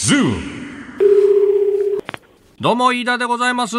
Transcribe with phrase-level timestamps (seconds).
[0.00, 0.40] Zoom.
[2.58, 3.76] どうも、飯田でございます。
[3.76, 3.78] い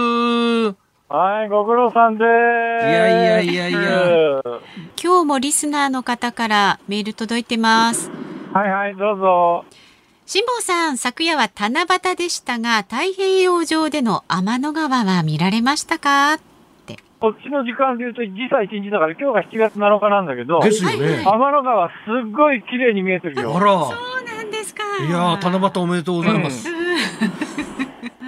[1.10, 2.86] はい、ご苦労さんでーす。
[2.86, 4.42] やいやいやいや。
[5.04, 8.12] 今日もリスナーの方からメール届いてます。
[8.54, 9.66] はいはい、どうぞ。
[10.28, 16.34] 辛坊さん、昨夜は七夕でしたが、太平洋上での天の川は見られましたか？
[16.34, 16.40] っ
[16.86, 16.98] て。
[17.20, 21.24] こっちの時間で言うと、時差1日だから、今日が7月7日なんだけど、ですよね。
[21.26, 21.94] 天の川す
[22.28, 23.58] っごい綺麗に見えてるよ。
[23.58, 23.72] あら。
[23.72, 24.31] そうなん。
[25.08, 26.68] いやー、七夕おめでとうございます。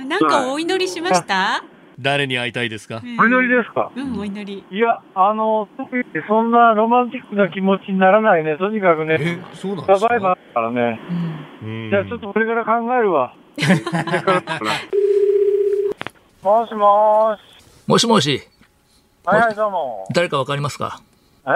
[0.08, 1.64] なんかお祈りしました？
[2.00, 3.02] 誰に会いたいですか？
[3.20, 3.92] お祈りですか？
[3.96, 4.64] うん、お祈り。
[4.70, 8.58] いや、あの、特にそんなロマンチックな気持ちにならないね。
[8.58, 10.08] とにかくね、え、そうなんですか？
[10.08, 11.00] サバイバーだからね。
[11.62, 13.34] うんうんじゃあちょっとこれから考えるわ。
[16.44, 17.40] もしもーし。
[17.88, 18.42] もしもし、
[19.24, 20.08] はいはい、どうも。
[20.14, 21.00] 誰かわかりますか？
[21.46, 21.50] え？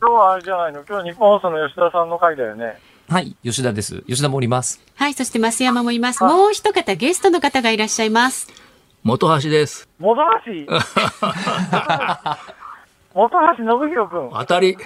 [0.00, 0.82] 今日はあれじゃないの？
[0.88, 2.78] 今日日本放送の吉田さんの回だよね。
[3.10, 4.04] はい、吉田です。
[4.06, 4.80] 吉田もおります。
[4.94, 6.22] はい、そして増山もいます。
[6.22, 8.46] もう一方ゲストの方がいらっしゃいます。
[9.02, 9.88] 元橋です。
[9.98, 10.52] 元橋？
[13.12, 14.30] 元橋信弘くん。
[14.32, 14.76] 当たり。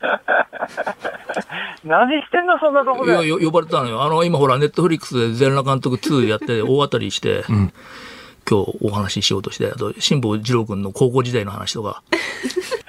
[1.84, 4.02] 何してんのそんなとこいや、呼ばれたのよ。
[4.02, 12.02] あの、今ほら、ネットフリックスで全裸監督2やって 大当たりして、今日お話ししようとして、あと、辛坊二郎君の高校時代の話とか。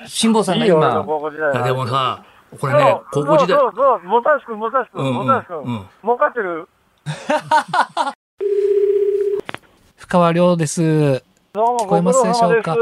[0.07, 2.23] 辛坊さんが今、高校時代のいやでもさ、
[2.59, 5.87] これね、高校時代そ、うそうそう、元橋くん、元橋くん、うんうん元橋く。
[6.03, 6.67] 儲かってる。
[9.97, 11.23] 深川亮です。
[11.53, 12.75] どうも、聞こえますでしょうか？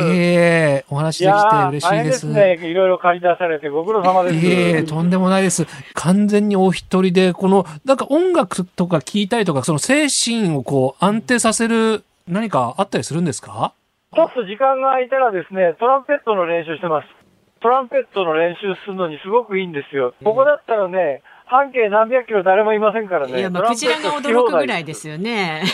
[0.00, 2.04] ええお話できて嬉しいで。
[2.04, 2.54] ですすね。
[2.62, 4.36] いろいろ借り出されてご苦労様です。
[4.46, 5.66] ええとんでもないです。
[5.94, 13.72] 完全にお一人で、この、なんか音楽とか聴いたりとか、その精神をこう安定させる何かあったりするんですか？
[14.14, 17.08] ちょっと時間が空いたらですね、トランペットの練習してます。
[17.62, 20.14] トランペットの練習するのにすごくいいんですよ。
[20.24, 23.38] ここだったらね、半径何百キロ誰もいませんからね。
[23.38, 25.62] いや、まあ、クジラが驚くぐらいですよね。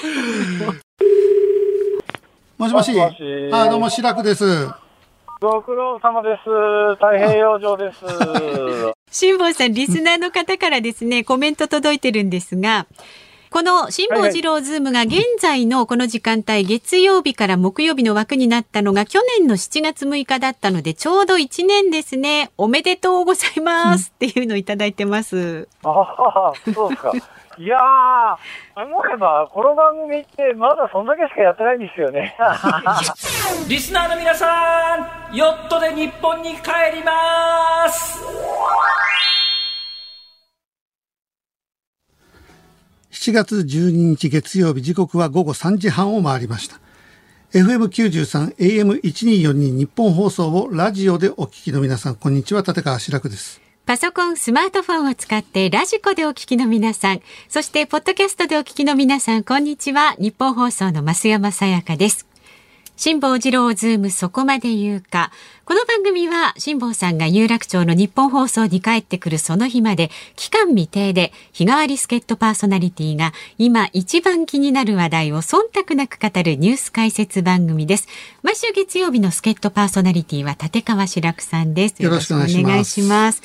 [2.58, 2.92] もしもし。
[2.92, 4.44] もしもしあ、どうも、白くです。
[5.40, 6.50] ご苦労様です。
[6.96, 8.04] 太平洋上です。
[9.10, 12.86] 辛坊さん、リスナーの方からですね、コメント届いてるんですが、
[13.50, 22.50] この辛坊治郎ズームが現在のこの時間帯、月曜日から木曜日の枠になったのが去年の7月6日だったので、ちょうど1年ですね。
[22.58, 25.66] おめでとうございますっていうのをいただいてます。
[25.82, 27.12] ああ、そうですか。
[27.58, 32.36] いやー、思えば、この番組ってまだそんだけしかやってないんですよね。
[33.66, 34.96] リスナーの皆さ
[35.32, 38.22] ん、ヨットで日本に帰ります
[43.18, 46.78] 7月12日月曜日、時刻は午後3時半を回りました。
[47.52, 53.60] FM93、AM1242 ニッポン放送をラジオでお聞きの皆さん、こんにちは、立川志らくです。
[53.86, 60.14] パソコン、スマートフォンを使ってラジコでお聞きの皆さん、そしてポッドキャストでお聞きの皆さん、こんにちは。
[60.20, 62.27] ニッポン放送の増山さやかです。
[62.98, 65.30] 辛坊治郎ズームそこまで言うか。
[65.64, 78.08] この番組は辛坊さんが有楽町のニッポン放送に帰ってくるその日まで期間未定で日替わり助っ人パーソナリティが今一番気になる話題を忖度なく語るニュース解説番組です。
[78.42, 82.02] 毎週月曜日の助っ人パーソナリティは立川志らくさんです。
[82.02, 83.42] よろしくお願いします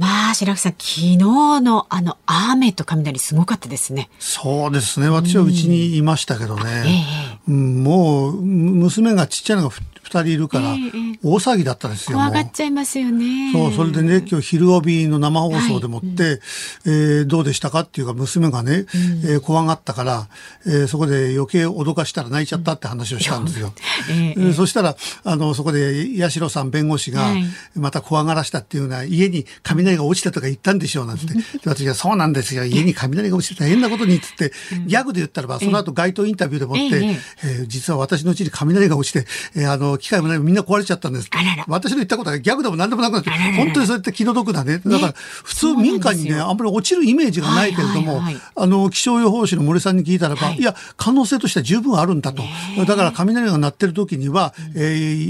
[0.00, 4.08] まあ、白くさん、昨日のあの雨と雷すごかったですね。
[4.18, 5.10] そうですね。
[5.10, 7.04] 私はうちにいましたけどえね。
[7.46, 9.74] うんもう、む娘がちっちゃいのが
[10.18, 10.74] 人いるから
[11.22, 12.18] 大騒ぎだったですよ。
[12.18, 13.52] 怖がっちゃいますよね。
[13.52, 16.40] そう、それでね、今日昼帯の生放送でもって、
[16.86, 18.86] えーどうでしたかっていうか、娘がね、
[19.24, 20.28] えー怖がったから、
[20.66, 23.72] えーそこで余計脅かしたら泣いちゃったって話をしたんですよ。
[24.10, 27.44] えええーそしたら、あの、そこで、八代さん弁護士がはい、
[27.76, 31.26] また怖がらしたっていうのは、家に雷が落ちたとか言ったんでしょうなんて。
[31.34, 31.34] で
[31.66, 32.64] 私が、そうなんですよ。
[32.64, 34.52] 家に雷が落ちて大変なことに、つって、
[34.86, 41.28] ギャグで言ったらば、その後街頭インタビューでもって、えええー実は私の家に雷が落ちて、えーあの、機械もないみんな壊れちゃったんです。
[41.68, 44.78] 私の言ったことはギャグでも何でもなくなって、本当にそうやって気の毒だね。
[44.84, 48.22] だから、普通民家にね、あんまり落ちるイメージがないけれども、
[48.56, 52.42] あの、気象予報士の森さんに聞いたらば、い、や、可能性としては十分あるんだと。
[52.86, 54.80] だから、雷が鳴ってる時には、え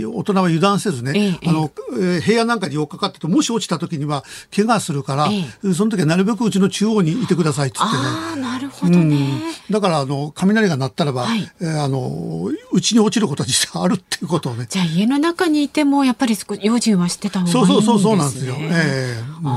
[0.06, 4.24] ー大人は油断せずね、ええあの、えー部屋なんかに寄っかかってて、もし落ちた時には、
[4.54, 7.88] 怪我するから、えその時はなるべくうちの中央にいてくださいっつってね。
[7.92, 9.42] ああ、なるほどね。
[9.70, 14.59] だから、あの、雷が鳴ったらば、はいえーあの、うちに落ちることは実際あるっていうことをね。
[14.66, 17.74] じゃあ家の中にいてもやっぱり少し用心はしてた方がいいんですね。
[17.76, 18.56] そうそうそうそうなんですよ。
[18.58, 19.50] ええうん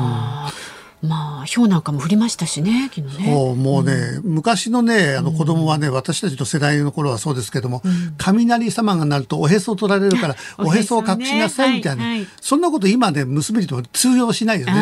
[1.03, 3.29] まあ、氷なんかも降りましたしね、昨日ね。
[3.29, 7.81] もうもうね、昔のね、あの子供はね、私たちの世代の頃はそうですけども、
[8.17, 12.27] 雷様がなるとおへそを取られるから、 おおへそを隠しなさいみたいな、はいはい。
[12.39, 14.73] そんなこと今ね、娘にとも通用しないよね。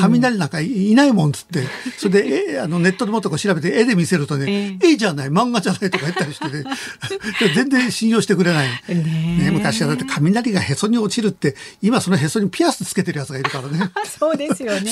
[0.00, 1.66] 雷なんかいないもんっつって、
[1.96, 6.62] それで、えあのネットでもっとこう調べて絵で見せるとね、絵じゃない、漫画じゃないとか言ったりしてね、
[7.40, 8.68] で 全然信用してくれない。
[8.86, 13.90] ね昔はだって雷がへそに落ちるって、今そのへそにピアスつけてるやつがいるからね。
[14.18, 14.90] そうですよね。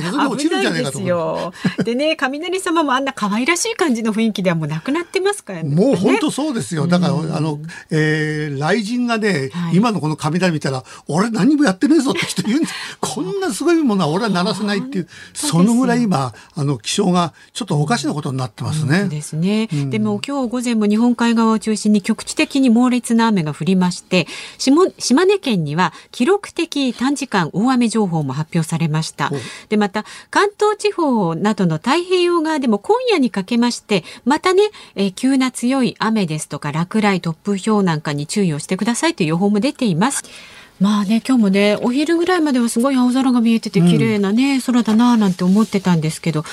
[0.00, 1.52] スタタタタタンってへそに落ちるんじゃないかと思う。
[1.52, 1.84] ですよ。
[1.84, 5.74] でね、雷様もあんな可愛らしい感じの雰囲気ではもうなくなってますからね。
[5.74, 6.86] もう本ね当そうですよ。
[6.86, 7.58] だから、あの、
[7.90, 12.74] えー、雷神がね、はい今のこの雷見たら、俺何もやってねえぞって人言うんです。
[13.00, 19.08] こんなすごいものは俺は鳴らせないっていう、 そのぐらい今、あの、気象がちょっとおかしなことになってますね。
[19.08, 19.66] ですね。
[19.66, 24.26] でも今日午前も日本海側を中心に局地的に猛烈な雨が降りまして、
[24.58, 29.30] 下島根県には記録的短時間大雨情報も発表されました。
[29.68, 34.62] で、また関東地方などの太平洋側でも今夜にかけまして、またね、
[34.94, 40.22] えー急な強い雨ですとか落雷、突風、氷なんかに注意をしてくださいという予報も出ています。
[40.80, 46.44] まあね、今日もね、お昼ぐらいまではすごい青空が見えてて綺麗なね、空だなぁなんて思ってたんですけど、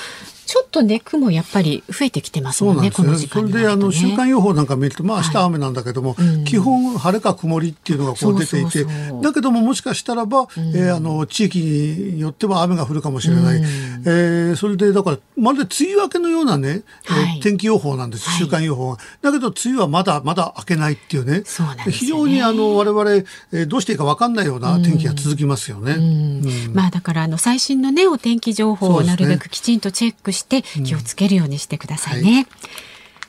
[0.46, 3.06] ちょっとね、雲やっぱり増えてきてますもんね、んですね。
[3.06, 6.16] この時それで、あの、週間予報なんか見ると、まあ、明日雨なんだけども、
[6.46, 8.84] 基本晴れか曇りっていうのがこう出ていて
[9.22, 13.62] だけどももしかしたらば、えーあの、地域によっては雨が降るかもしれない。
[14.06, 17.40] えーそれで、だから、まるで梅雨明けのようなね、えーはい。
[17.40, 18.98] 天気予報なんです、週間予報が。
[19.22, 21.42] だけど、梅雨はまだまだ明けないっていうね。
[21.46, 21.98] そうなんですよね。
[21.98, 23.10] 非常に、あの、我々、
[23.52, 25.92] えーどうしていいか分かんないような天気が続きますよね。
[25.92, 26.74] うん。
[26.74, 32.46] まあだからあの最新のねお天気情報をなるべくきちんとチェックして気をつけるようにしてくださいね。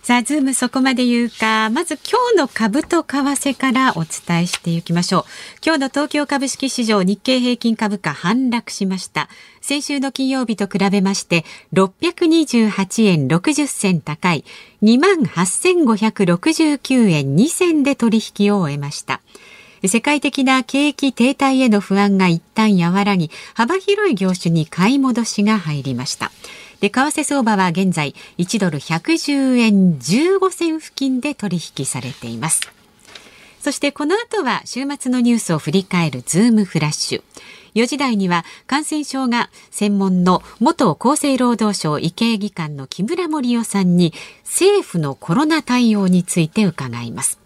[0.04, 1.70] さあ、ズームそこまで言うか。
[1.70, 5.24] まず今日の株と為替からお伝えしていきましょう。
[5.66, 9.30] 今日の東京株式市場日経平均株価反落しました。
[9.62, 14.44] 先週の金曜日と比べまして628円60銭高い
[14.82, 19.22] 28,569円2銭で取引を終えました。
[19.86, 26.34] 世界的な景気停滞への不安が一旦和らぎ、幅広い業種に買い戻しが入りました。
[26.84, 32.60] で、為替相場は現在1ドル110円15銭付近で取引されています。
[33.62, 37.24] そしてこの後は週末のニュースを振り返るズームフラッシュ。
[37.76, 44.14] 4時台には感染症が専門の元厚生労働省医系技官の木村盛夫さんに
[44.44, 47.43] 政府のコロナ対応について伺います。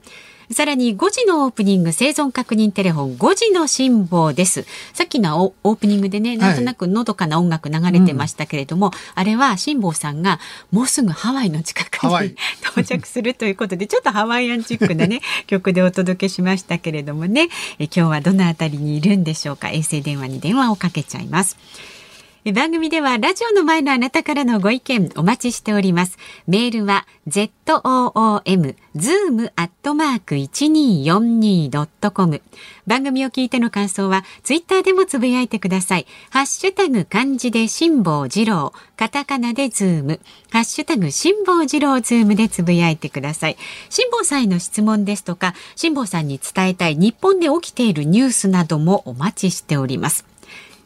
[0.51, 4.65] さらに5時のオープニング生存確認テレフォン5時の辛抱です。
[4.93, 10.39] さっきのオオープニングでね、なんとなくのどかな音楽流れてましたけれども、あれは辛抱さんが
[10.71, 19.69] もうすぐハワイの近くに 到着するということで、ちょっとハワイアンチックなね、 曲でお届けしましたけれどもね、え今日はどのあたりにいるんでしょうか？
[19.69, 21.57] 衛星電話に電話をかけちゃいます。
[22.53, 26.17] 番組ではラジオの前のあなたからのご意見お待ちしております。
[26.47, 32.41] メールは zoom zoom アットマーク 1242.com
[32.85, 36.07] 番組を聞いての感想はツイッターでもつぶやいてください。
[36.29, 43.57] ハッシュタグ漢字で辛坊治郎、カタカナでズーム、ハッシュタグ辛坊治郎ズームでつぶやいてください。
[43.89, 50.36] 辛坊さんへの質問ですとか、辛坊さんに伝えたい日本で起きているニュースなどもお待ちしております。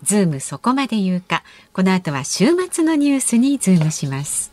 [0.03, 1.43] ズームそこまで言うか。
[1.73, 4.51] この後は週末のニュースにズームします。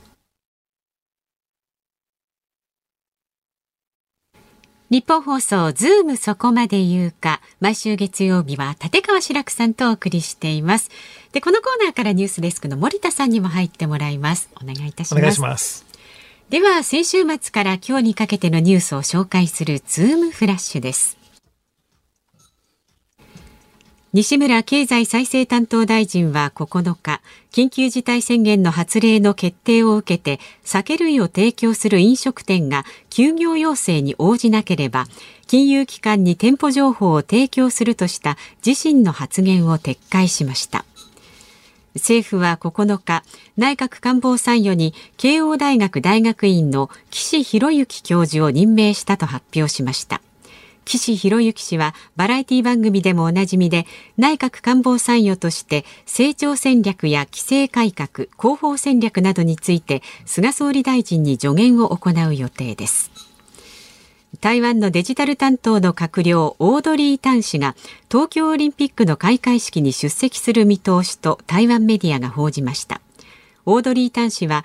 [4.91, 7.43] ニッポン放送ズームそこまで言うか。
[7.61, 10.91] 毎週月曜日は立川志らくさんとお送りしています。
[11.33, 14.49] で、このコーナーからニュースデスクの森田さんにも入ってもらいます。
[14.57, 15.21] お願いいたします。
[15.21, 15.85] お願いします。
[16.49, 21.18] では、先週末から今日にかけてのニュースを紹介するズームフラッシュです。
[24.19, 27.21] 西村経済再生担当大臣は9日、
[27.53, 35.07] 緊急事態宣言の発令の決定を受けて、酒類を提供する飲食店が休業要請に応じなければ、
[35.47, 40.85] 金融機関に店舗情報を提供するとした自身の発言を撤回しました。
[41.95, 43.23] 政府は9日、
[43.57, 50.21] 内閣官房参与に慶応大学大学院の岸博之教授を任命したと発表しました。
[50.89, 63.11] 岸博之氏はバラエティ番組でもおなじみで内閣官房参与として成長戦略や規制改革広報戦略などについて菅総理大臣に助言を行う予定です。
[64.41, 67.77] 台湾のデジタル担当の閣僚オードリー・タン氏が
[68.11, 73.03] 東京オリンピックの開会式に出席する見通しと台湾メディアが報じました。
[73.67, 74.65] オードリー・タン氏は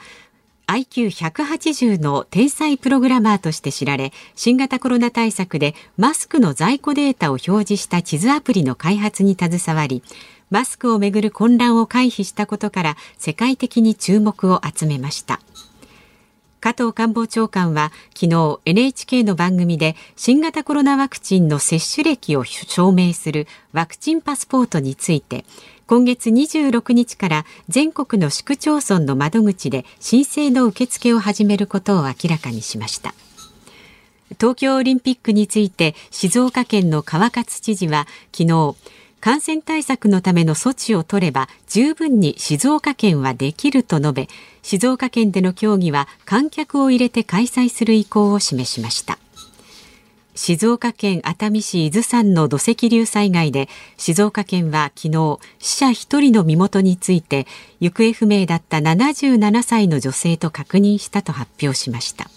[0.68, 10.04] IQ180 の天才プログラマーとして知られ新型コロナ対策でマスクの在庫データを表示した地図アプリの開発に携わり
[10.50, 15.42] マスクをめぐる混乱を回避したことから世界的に注目を集めました。
[16.64, 25.44] 加藤官房長官は昨日 NHK の番組で新型コロナワクチンの接種歴を証明するワクチンパスポートについて
[25.88, 33.14] 今月26日から全国の市区町村の窓口で申請の受付を始めることを明らかにしました。
[34.40, 38.76] 東京オリンピックについて静岡県の川勝知事は昨日
[39.20, 44.28] 感染対策のための措置を取れば十分に静岡県はできると述べ
[44.62, 49.20] 静岡県での協議は観客を入れて開催する意向を示しました。
[50.36, 57.46] 静岡県熱海市伊豆山の土石流災害で静岡県は昨日死者1人の身元について
[57.80, 62.30] 行方不明だった77歳の女性と確認したと発表しました。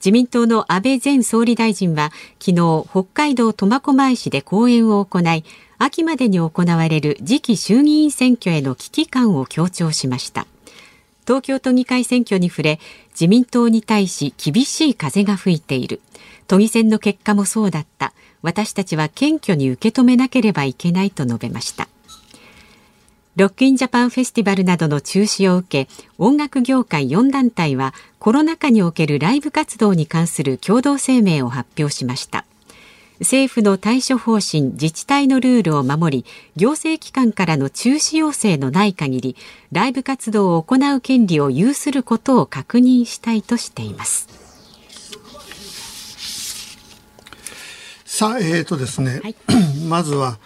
[0.00, 5.44] 自民党の安倍前総理大臣は昨日北海道苫小牧市で講演を行い
[5.78, 10.46] 秋までに行われる次期衆議院選挙への危機感を強調しました。
[11.26, 12.80] 東京都議会選挙に触れ
[13.10, 16.00] 自民党に対し厳しい風が吹いている。
[16.46, 18.12] 都議選の結果もそうだった。
[18.42, 21.88] 私たちは謙虚に受け止めなければいけないと述べました。
[23.34, 32.46] ロックインジャパンフェスティバルなどの中止を受け音楽業界4団体はコロナ禍におけるライブ活動に関する共同声明を発表しました。
[33.20, 36.24] 政府の対処方針自治体のルールを守り
[36.56, 39.36] 行政機関からの中止要請のない限り
[39.72, 44.28] ライブ活動を行う権利を有することを確認したいとしています。
[48.04, 49.36] さあえーとですね、はい。
[49.88, 50.38] まずは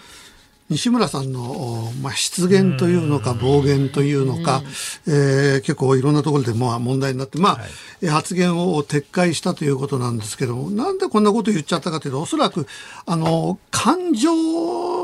[0.71, 4.63] 西村さんの、まあ、失言というのか暴言というのか、
[5.05, 7.59] えー結構いろんなところでまあ問題になって、まあ
[8.01, 12.65] えー発言を撤回したということなんですけどもなんでこんなこと言っちゃったかというとおそらく
[13.05, 14.31] あの感情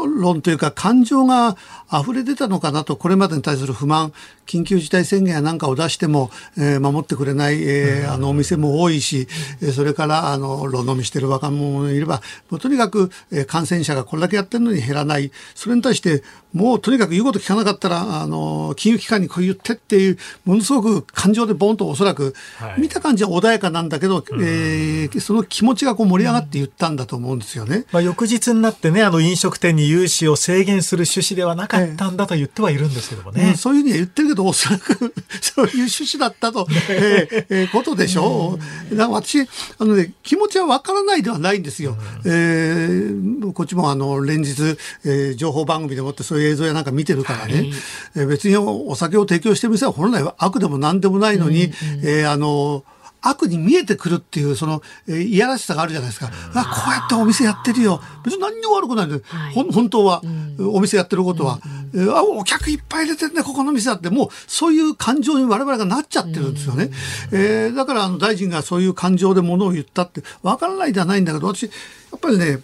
[0.08, 1.58] 論というか感情が
[1.92, 4.14] 溢れ出たのかなとこれまでに対する不満
[4.46, 9.28] 緊急事態宣言やなんかを出しても、えー守ってくれない、えーあのお店も多いし、
[9.62, 15.32] えーそれからあの路飲みしてる若者もいればもうとにかく、えー感染者がこれだけやってるのに減らない。
[15.56, 22.34] それに対してもうとにかく言うこと聞かなかったらあの金融機関にこう言ってっていうものすごく感情でボンとおそらく、
[22.78, 27.86] 見た感じは穏やかなんだけど、えーその気持ちがこう盛り上がって言ったんだと思うんですよね。
[27.92, 33.50] まあ、翌日になってね、あの飲食店に融資を制限する趣旨ではなかったんだと言ってはいるんですけどもね。
[33.50, 38.58] うんそういうふうには言ってるけど、おそらくそういう趣旨だったと、 えーえーことでしょ
[38.92, 38.96] う。
[38.96, 39.46] だから私、あ
[39.86, 41.98] のね、気持ちはわからないではないんですよ。
[42.26, 47.72] えーこっちもあの、連日、えー情報番組でもってそういう映像やなんか見てるからね、
[48.16, 51.72] えー別にお酒を提供してる店は本来は悪でも何でもないのに、
[52.04, 52.84] えーあの、
[53.22, 56.30] 悪に見えてくるっていう、その、えーいやらしさがあるじゃないですか。
[56.54, 58.02] あ、こうやってお店やってるよ。
[58.24, 59.22] 別に何にも悪くないんだよ。
[59.54, 60.22] ほん本当は、
[60.60, 61.60] お店やってることは。
[61.94, 64.10] えーあ、お客いっぱい入れてんね、ここの店だって。
[64.10, 66.90] もう、そういう感情に我々がなっちゃってるんですよね。
[67.32, 71.70] えーだから、あの、大臣がそういう感情でものを言ったって、わからないではないんだけど、私、や
[72.16, 72.60] っぱりね、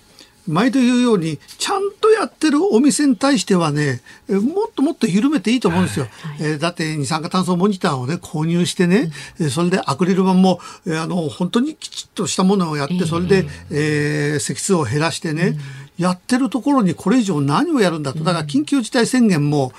[0.48, 6.08] 毎度言うように、ちゃんとやってるお店に対してはね、えもっともっと緩めていいと思うんですよ。
[6.40, 15.58] えーだって二酸化炭素モニターをね、購入してね、えーそれでアクリル板も、えーあの、本当にきちっとしたものをやって、それで、えー積数を減らしてね、
[15.98, 18.20] やってるところにこれ以上何をやるんだと。
[18.24, 19.72] だから緊急事態宣言も、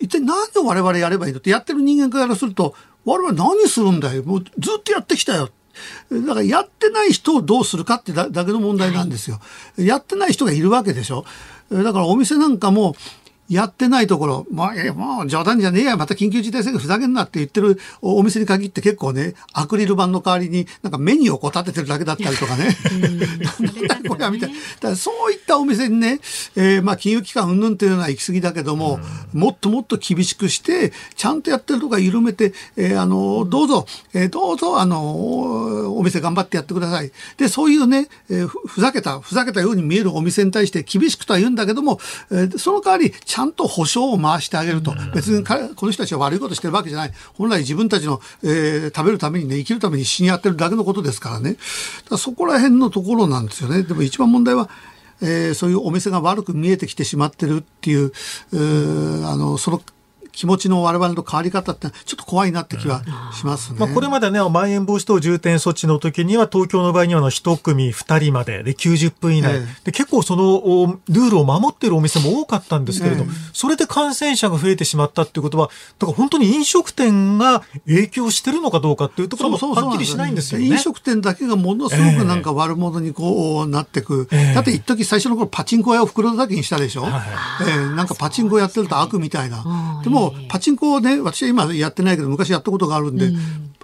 [0.00, 2.74] 一体何を我々やればいいのってやってる人間からすると、
[3.04, 4.22] 我々何するんだよ。
[4.24, 5.50] もうずっとやってきたよ。
[6.10, 9.40] だからやってない人をどうするかってだけの問題なんですよ。
[9.76, 11.24] やってない人がいるわけでしょ。
[11.70, 12.96] だからお店なんかも、
[13.50, 22.76] やってないところ、まあ、えもう冗談じゃねえや、また緊急事態宣言ふざけんなって言ってるおお店に限って結構ね、アクリル板の代わりになんかメニューをこう立ててるだけだったりとかね。
[23.88, 24.54] なんだこれはみたいな。
[24.54, 26.20] だからそういったお店にね、
[26.56, 29.00] えーまあ金融機関云々っていうのは行き過ぎだけども、
[29.32, 37.10] もっともっと厳しくして、ちゃんとやってるとこは緩めて、えーあの、どうぞ、えーどうぞ、あの、おお店頑張ってやってください。
[37.36, 41.98] で、そういうね、えーふふざけた、ふざけたように見えるお店に対して厳しくとは言うんだけども、
[42.30, 44.94] えーその代わり、ちゃんと保証を回してあげると。
[45.14, 47.12] 別に彼この人たちは悪いことしてるわけじゃない。
[47.34, 51.52] 本来自分たちの、えー食べるためにね、生きるために死にやってるだけのことですからね。
[51.52, 51.62] だか
[52.12, 53.82] らそこら辺のところなんですよね。
[53.82, 54.68] でも一番問題は、
[55.22, 59.82] えーそういうお店が悪く見えてきてしまってるっていう、うーあの、その
[60.32, 63.78] 気持ちの我々の変わり方ってちょっと怖いなって気はしますね。
[63.78, 69.80] まあ、これまでね、まん延防止等重点措置の時には、東京の場合には、一組二人までで90分以内、ええ。
[69.84, 73.30] で、結構そのおルールを守っているお店も多かったんですけれど、ええ。
[73.52, 80.66] それで感染者が増えてしまったっていうことは、だから本当に飲食店が影響してるのかどうかっていうところもはっきりしないんですよね。
[80.66, 84.28] 飲食店だけがものすごくなんか悪者にこうなってく。
[84.32, 84.54] ええ。
[84.54, 87.76] だって一時最初の頃パチンコ屋を袋叩きにしたでしょ、ええ。
[87.96, 90.00] なんかパチンコやってると悪みたいな。
[90.04, 93.30] でもパチンコをね、私は今やってないけど昔やったことがあるんで、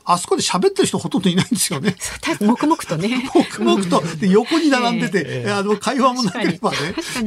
[0.09, 1.97] あそこで喋ってる人ほとんどいないんですよね。
[2.21, 3.29] た黙々とね。
[3.35, 4.03] 黙々と。
[4.19, 6.77] で横に並んでて、あの会話もなければね。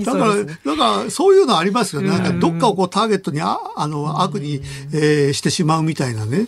[0.04, 4.62] だから、だからそういうのありますよね、なんかどっかをこうターゲットにああの悪に、
[4.94, 6.48] えーしてしまうみたいなね、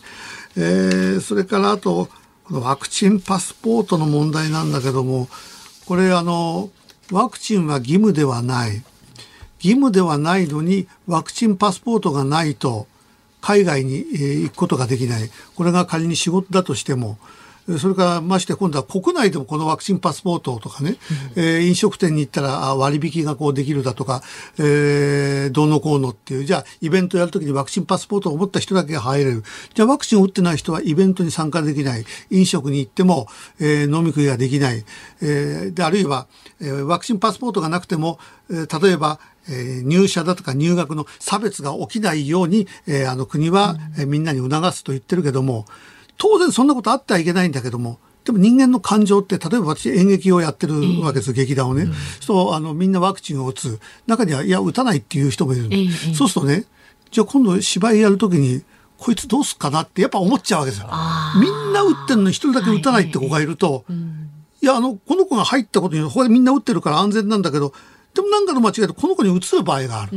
[0.56, 2.10] えーそれからあと
[2.46, 5.30] このワクチンパスポートの問題なんだけども
[5.86, 6.70] これあの
[7.12, 8.84] ワクチンは義務ではない
[9.63, 12.88] 義務ではないのにワクチンパスポートがないと
[13.41, 15.30] 海外にえー行くことができない。
[15.56, 17.18] これが仮に仕事だとしても。
[17.22, 20.96] えーそれからまして今度は国内でもこのワクチンパスポートとかね、
[21.36, 24.24] えー飲食店に行ったらあ割引がこうできるだとか、
[24.58, 26.44] えーどうのこうのっていう。
[26.44, 29.44] じゃあイベントやるときにワクチンパスポートを持った人だけが入れる。
[29.75, 32.06] じゃあワクチンを打ってない人はイベントに参加できない。
[32.32, 33.27] 飲食に行っても、
[33.60, 34.84] えー飲み食いができない、
[35.22, 36.25] えーであるいは、
[36.60, 38.18] えーワクチンパスポートがなくても、
[38.50, 45.65] えー例えばえー入社だとか入学の差別が起きないように、えーあの国は、えーみんなに促すと言ってるけども
[46.17, 51.88] 当然そんなことあってはいけないんだけどもでも人間の感情って例えば私演劇をやってるわけです、劇団をね、
[52.19, 53.79] そうあのみんなワクチンを打つ。
[54.05, 56.65] 中にはいや打たないっていう人もいる、ええそうするとね
[57.10, 58.63] じゃあ今度芝居やるときに
[58.98, 60.88] こいつどうすっかなってやっぱ思っちゃうわけですよ。
[61.41, 63.83] みんな打ってんのに一人だけ打たないって子がいると、
[64.62, 67.74] いや、あの、この子が入ったことによって、他でみんな打ってるから安全なんだけど、
[68.13, 70.12] でもなんかの間違いでこの子に移る場合がある。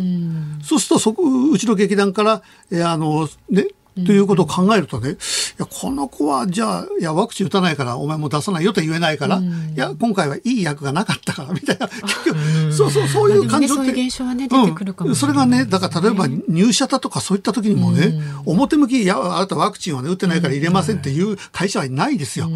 [0.62, 5.14] そうすると、そこ、うちの劇団から、えーあの、ね、ということを考えるとね、い
[5.56, 9.42] や、この子は、じゃあ、いや、ワクチン打たないから、お前もう出さないよと言えないから、い
[9.76, 13.82] や、今回はいい役がなかったから、みたいな、結局、そうそう、そういう感情って。
[13.82, 15.16] ねそういう現象はね出てくるかもうん。
[15.16, 22.50] それがね、だから例えば入社だとかそういった時にもね、表向き、いや、あなたワクチンはね、打ってないから入れませんっていう会社はいないですよ。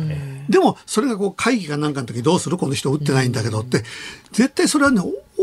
[0.48, 2.58] でも、それがこう会議かなんかの時どうする？
[2.58, 3.84] この人打ってないんだけどって、
[4.32, 5.00] 絶対それはね、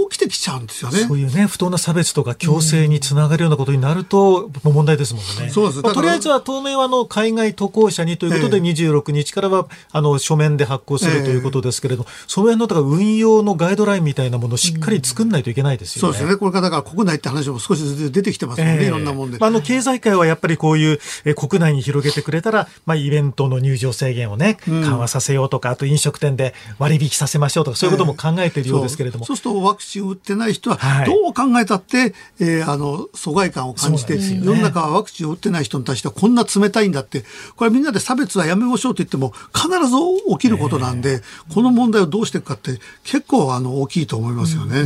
[0.09, 0.99] 起きてきちゃうんですよね。
[0.99, 5.49] そういうね、不当な差別とか強制につながるようなことになると、問題ですもんね。
[5.49, 16.13] そうですまあとりあえずは当面はあの海外渡航者にということで、ええ26日からはあの書面で発行するええということですけれど、その辺のだから運用のガイドラインみたいなものをしっかり作んないといけないですよね。
[16.13, 16.37] そうですね。
[16.37, 19.37] これからだから国内って話も少しずつ出てきてますもんね、ええいろんなもんで。
[19.37, 29.25] まあ、あの経済界はやっぱりこういう、えー国内に広げてくれたら、まあ、イベントの入場制限をね、緩和させようとか、あと飲食店で割引させましょうとか、そういうことも考えているようですけれども。
[29.25, 31.05] そうそうするとワクチンを打ってない人ははい。
[31.05, 34.41] どう考えたって、えーあの疎外感を感じて、ね。
[34.43, 37.23] 世の中はワクチンを打ってない人に対してはこんな冷たいんだって。
[37.55, 39.95] これみんなで差別はやめましょうと言っても必ず
[40.31, 41.21] 起きることなんで、
[41.53, 44.85] この問題をどうしていくかって結構あの大きいと思いますよね。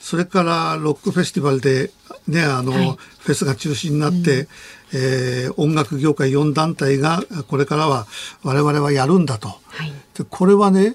[0.00, 1.90] それからロックフェスティバルで、
[2.26, 4.48] ね、あの、フェスが中止になって、
[4.94, 8.06] えー音楽業界4団体がこれからは
[8.42, 9.48] 我々はやるんだと。
[9.48, 9.92] はい。
[10.16, 10.94] でこれはね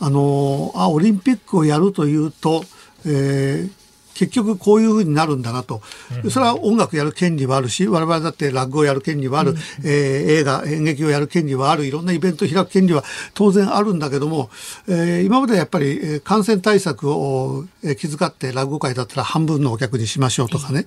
[0.00, 2.64] あのあオリンピックをやるというと、
[3.06, 3.84] えー
[4.16, 5.82] 結局こういうふうになるんだなと、
[6.30, 11.84] それは音楽やる権利はあるし我々だって落語をやる権利はある、えー映画演劇をやる権利はある。
[11.84, 13.02] いろんなイベントを開く権利は
[13.34, 14.50] 当然あるんだけども、
[14.86, 20.84] えー今まではやっぱりえー感染対策をえー気遣って落語会だったら半分のお客にしましょうとかね、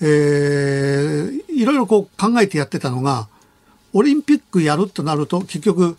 [0.00, 3.28] えーいろいろこう考えてやってたのが
[3.92, 5.98] オリンピックやるとなると結局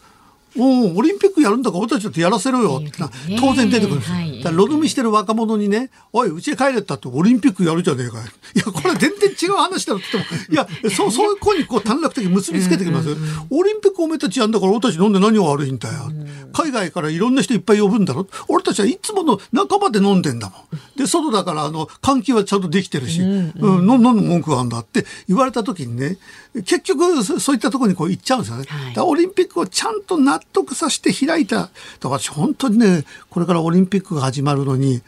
[0.58, 2.98] おおオリンピックやるんだから俺たちだってやらせろよって
[3.40, 4.16] 当然出てくるんですよ。
[4.16, 8.24] はいだからログミしてる若者にね、おい、うちへ帰れったってオリンピックやるじゃねえかよ。
[8.56, 13.16] いや、これは全然違う話だろって言っても、いや、そう、そういう子にこう短絡的に結びつけてきますよ。
[13.50, 16.12] オリンピックおめえたちやんだから俺たち飲んで何が悪いんだよ。
[16.54, 18.28] 海外からいろんな人いっぱい呼ぶんだろ。
[18.48, 20.98] 俺たちはいつもの仲間で飲んでんだもん。
[20.98, 26.18] で、外だから、あの、換気はちゃんとできてるし、うん、何の文句があるんだって言われた時にね、
[26.54, 28.66] 結局そそういったところにこう行っちゃうんですよね。
[28.68, 31.70] はいオリンピックをちゃんと納得させて開いた。
[32.04, 35.02] 私本当にね、これからオリンピックが始まるのに、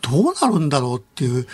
[0.00, 1.46] どうなるんだろうっていう、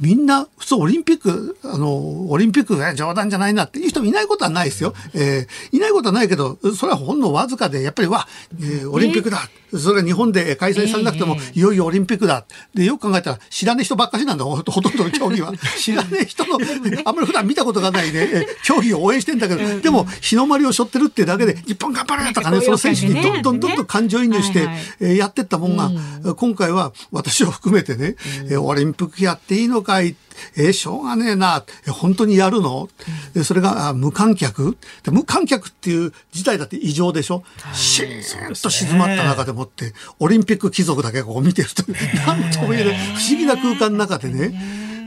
[0.00, 4.94] みんな、普通オリンピック、あの、オリンピックが冗談じゃないなっていう人いないことはないですよ。
[5.14, 8.28] えーいないことはないけど、それはほんのわずかで、やっぱり、わ、
[8.60, 9.48] えーオリンピックだ。
[9.76, 12.44] それが日本で開催されなくても、いよいよオリンピックだ。
[12.74, 15.52] で、よく考えたら、知らねえ人ばっかしなんだ、ほほとんどの競技は。
[15.78, 16.58] 知らねえ人の、
[17.04, 25.90] あんまり普段見たことがないね、えー競技を応援してんだけど、でも、日の丸を背負ってるってだけで、日本頑張れとかね、その選手にどんどんどんどん感情移入して、やってったもんが、
[26.34, 28.16] 今回は私を含めてね、
[28.50, 30.14] えーオリンピックやっていいのかい
[30.56, 32.88] えー、しょうがねえな、え本当にやるの、
[33.34, 34.76] でそれがあ無観客？
[35.02, 41.84] で無観客っていう事態だって異常でしょ、シーンと静まった中でもって、オリンピック貴族だけこう見てると、
[42.26, 44.52] なんとも言えない不思議な空間の中でね。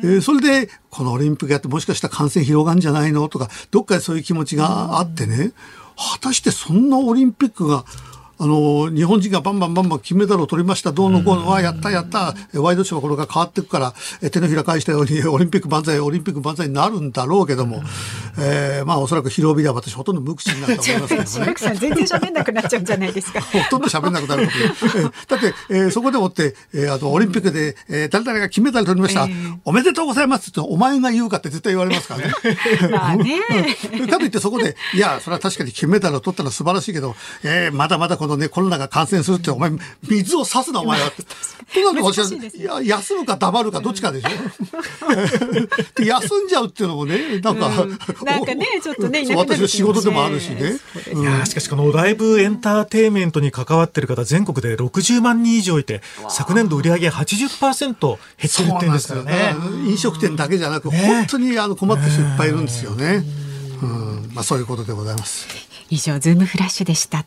[0.03, 0.07] え。
[0.07, 3.29] ーそれで、このオリンピックやってもしかしたら感染広がるんじゃないの？
[3.29, 5.51] とか、どっかでそういう気持ちがあってね、
[5.95, 7.85] 果たしてそんなオリンピックが、
[8.41, 17.84] あの、日本人がバンバンバンバン金メダルを取りました、どうのこうの、はやったやった、えワイドショーはこれが変わっていくから、え手のひら返したように、 オリンピック万歳、オリンピック万歳になるんだろうけども、
[18.39, 21.54] えーまあおそらく広帯では私ほとんど無口になると思いますけどね。
[21.62, 23.41] さん全然喋んなくなっちゃうんじゃないですか。
[23.45, 24.47] ほとんど喋んなくなる
[25.27, 29.27] だって、えーそこでもって、えーあの、オリンピックで、えー誰々が金メダル取りました、
[29.65, 32.34] おめでとうございますって、お前が言うかって絶対言われますからね。
[32.91, 33.39] まあね。
[33.93, 34.08] うん。
[34.08, 39.71] かといってそこで、いや、それは確かに金メダルを取ったのは素晴らしいけど、えーまだまだこのね、コロナが感染するって、お前、
[40.07, 41.07] 水を差すな、お前は。
[41.09, 41.23] って。
[41.73, 42.51] となるとね。
[42.53, 44.29] いや、休むか黙るかどっちかでしょ。
[45.95, 47.69] で休んじゃうっていうのもね、なんか、
[48.23, 50.79] なんかねちょっとねいなそうくなる私の仕事でもあるしね。
[51.13, 59.55] いやーしかしこのライブエンターテインメントに関わってる方全国で60万人以上いて昨年度売上80%減ってるってんですからね。
[59.87, 60.97] 飲食店だけじゃなく、ね。
[60.97, 63.23] 本当にあの困ってる人いっぱいいるんですよね。
[63.81, 65.47] うん、まあそういうことでございます。
[65.89, 67.25] 以上ズームフラッシュでした。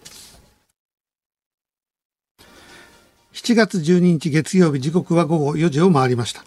[3.35, 6.44] 7月12日月曜日時刻は午後4時を回りました。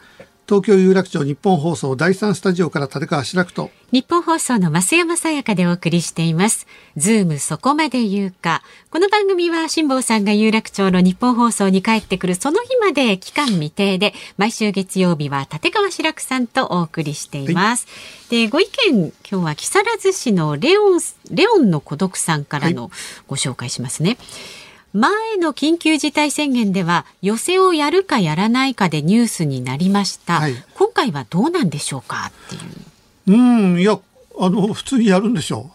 [0.48, 6.66] 東京有楽町ニッポン放送第三スタジオから立川志らくとニッポン放送の増山さやかでお送りしています。
[6.96, 8.64] ズームそこまで言うか。
[8.90, 17.86] この番組は辛坊さんが有楽町のニッポン放送に帰ってくるその日まで期間未定で、毎週月曜日は立川志らくさんとお送りしています。
[18.30, 22.90] で、ご意見、今日は木更津市のレオン、レオンの孤独さんからの
[23.28, 24.18] ご紹介しますね。
[24.98, 30.56] 前の緊急事態宣言では寄せをやるかやらないかでニュースになりました、はい。
[30.74, 33.38] 今回はどうなんでしょうかっていう。
[33.38, 34.00] うん、いや、
[34.40, 35.70] あの、普通にやるんでしょ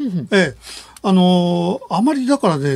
[0.00, 0.04] う。
[0.30, 0.56] ええ。
[1.02, 2.66] あの、あまりだからね、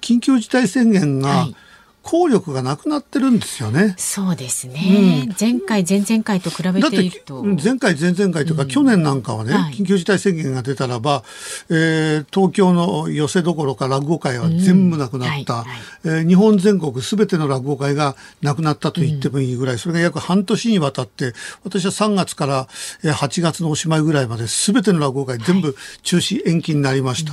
[0.00, 1.56] 緊急事態宣言がはい
[2.02, 3.94] 効力がなくなってるんですよね。
[3.96, 7.42] そうですね、前回前々回と比べてていると。
[7.42, 9.74] 前回前々回というか、去年なんかはね、はい。
[9.74, 11.22] 緊急事態宣言が出たらば、
[11.70, 15.80] えー東京の寄せどころか落語会は全部なくなった、うんはいはい。
[16.04, 21.32] えー日本全国すべての落語会がなくなったと言ってもいいぐらい、それが約半年にわたって
[21.64, 22.68] 私は3月から
[23.04, 27.32] えー8月のおしまいぐらいまですべての落語会全部中止延期になりました、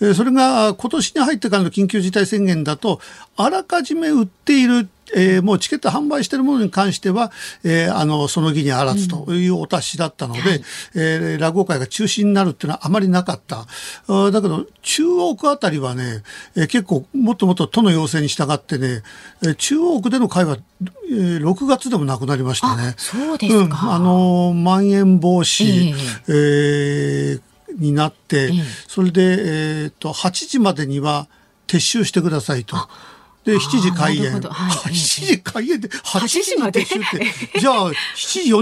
[0.00, 3.00] えーそれが今年に入ってからの緊急事態宣言だと
[3.36, 7.32] あらかじめ売っているえーもうチケット販売しているものに関しては、
[7.64, 10.40] えーあの、その義にあらずというお達しだったので、
[10.94, 13.66] えー落語会が中止になるっていうのはあまりなかった。
[14.30, 16.22] だけど、中央区あたりはね、
[16.56, 19.02] えー結構もっともっと都の要請に従ってね、
[19.42, 20.56] えー中央区での会は、
[21.10, 22.94] えー6月でもなくなりましたね。
[22.96, 25.94] そうですか、うん、あのまん延防止、
[26.28, 27.42] ええー
[27.78, 31.26] になって、えそれで、えー、と8時までには
[31.66, 32.76] 撤収してくださいと。
[33.44, 34.32] で、7時開演。
[34.32, 36.84] はいええ7時開演で、8時まで？
[36.84, 37.02] 撤収っ
[37.52, 37.94] て、じゃあ、7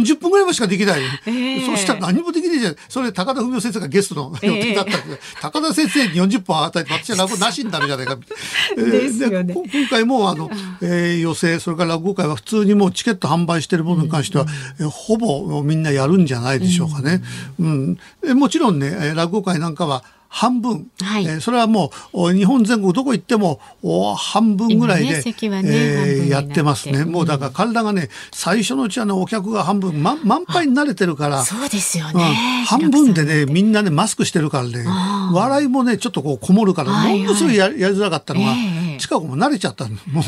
[0.03, 1.01] 時40分ぐらいまでしかできない。
[1.27, 2.77] ええそしたら何もできないじゃん。
[2.89, 8.17] それ、高田文夫先生がゲストの予ええ定だったんで、高田先生に40分与えて、私は落語なしになるじゃないか。
[8.79, 14.47] えーですよねこ今回も、あの、えー、寄席、それから落語会は普通にもうチケット販売しているものに関しては、
[14.79, 17.23] えーほぼみんなやるんじゃないでしょうかね。
[17.59, 17.99] うん。
[18.27, 21.27] えもちろんね、えー落語会なんかは、半分、はい。
[21.27, 26.51] えーそれはもうお日本全国どこ行ってもお半分ぐらい今で、ねね半分になって。
[26.51, 27.05] やってますね。
[27.05, 32.19] もうだから彼らがね、最初のうちはね、お客が半分、満満杯に慣れてるから、そうですようん。
[32.19, 34.85] ね、半分でね、みんなね、マスクしてるからね、
[35.33, 39.91] 笑いもね、ちょっとこう、こもるから、ものすごいややりづらかったのがええ、近くも慣れちゃったの。
[40.07, 40.25] もう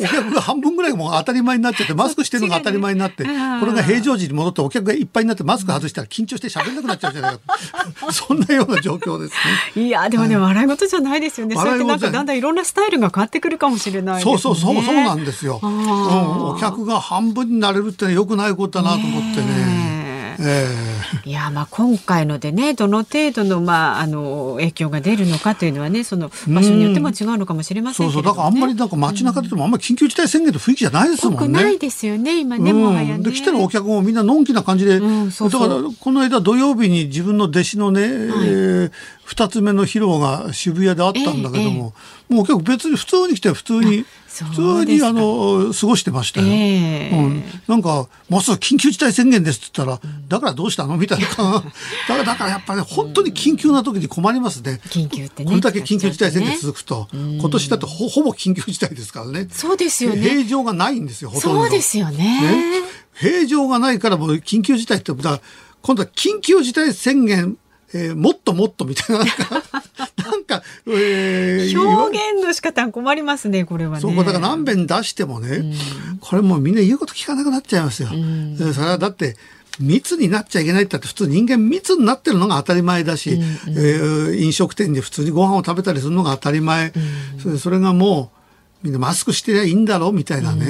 [0.00, 3.30] お客が半分ぐらいもう当たり前になっちゃって、 マスクしてるのが当たり前になって、こ
[3.66, 7.40] れが平常時に戻ってお客がいっぱいになってマスク外したら緊張して喋んなくなっちゃうじゃないか。
[8.12, 9.34] そんなような状況です
[9.76, 9.84] ね。
[9.84, 11.56] いやでもね、笑い事じゃないですよね。
[11.56, 14.22] そうやってなんかだんだんいろんなスタイルが変わってくるかもしれないね。
[14.22, 15.60] そうそうそう、そうなんですよ。
[15.62, 19.46] あうーん、お客が半分になれるってのは良くないことだなと思ってね。
[19.46, 19.87] ね
[20.40, 20.66] え
[21.24, 31.58] いやまあ今回のでねどの程度のまああの影響が出るのかというのはねその場所によっても違うのかもしれまえそうそう、せんけれども、ね、だからあんまりなんか街中でもあんまり緊急事態宣言の雰囲気じゃないです多もんね。
[31.58, 33.14] くないですよね今ね、もはやね。
[33.14, 35.68] うん、で来てるお客もみんなのんきな感じで、うんそうそう。
[35.68, 38.92] だからこの間土曜日に自分の弟子のね、えー
[39.28, 41.92] 二つ目の披露が渋谷であったんだけども、
[42.30, 44.06] もうお客別に普通に来て普通に
[44.44, 46.46] 普通にあの過ごしてましたよ。
[46.48, 50.96] ええうん、なんか、もうすぐ緊急事態宣言ですって言ったら、だからどうしたの？
[50.96, 51.26] みたいな。
[51.34, 51.62] だか
[52.08, 54.80] ら、だからやっぱり、ね、本当に緊急な時に困りますね。
[54.88, 55.50] 緊急ってね。
[55.50, 59.48] これだけ緊急事態宣言ね続くと、今年だってほほぼ緊急事態ですからね。
[59.50, 60.22] そうですよね。
[60.22, 61.60] 平常がないんですよ、ほとんど。
[61.62, 62.40] そうですよね。
[62.40, 62.82] ね
[63.14, 65.40] 平常がないからもう緊急事態って、だから
[65.82, 67.56] 今度は緊急事態宣言、
[67.94, 69.24] えーもっともっとみたいな、
[70.48, 74.00] か、えー表現の仕方は困りますね、これはね。
[74.00, 75.62] そう、だから何遍出してもね、
[76.20, 78.08] これもうみんな言うこと聞かなくなっちゃいますよ。
[78.58, 79.36] でそれはだって、
[79.78, 86.92] 密になっちゃいけないって言って普通人間密になってるのが当たり前だし、えー飲食店で普通にご飯を食べたりするのが当たり前。
[87.40, 88.32] それそれがも
[88.82, 90.64] う、みんなマスクしてりゃいいんだろうみたいなね。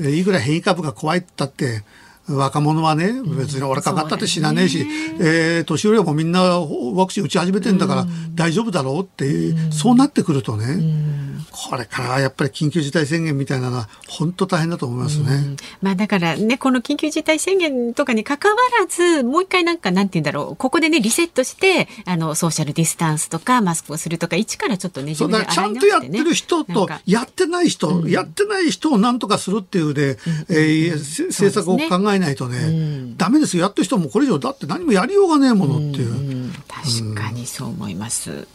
[0.00, 1.84] えーいくら変異株が怖いったって、
[2.28, 4.86] 若者はね、別に俺かかったって死なねえし、
[5.20, 15.56] えー年寄りはもうみんなワクチン打ち始めてんだから大丈夫だろうって、そうなってくるとね、これからはやっぱり緊急事態宣言みたいなのは本当大変だと思いますね。
[15.82, 33.62] まあだからね、この緊急事態宣言とかに関わらず、もう一回なんか、なんて言うんだろう、ここでね、リセットして、あの、ソーシャルディスタンスとか、マスクをするとか、一からちょっとね、そうだちゃんとやってる人とやってない人、やってない人をなんとかするっていうで、えーせ政策を考えないとね、ダメですよ。
[33.62, 36.52] やってる人もこれ以上だって何もやりようがねえものっていう。
[36.68, 38.46] 確かにそう思います。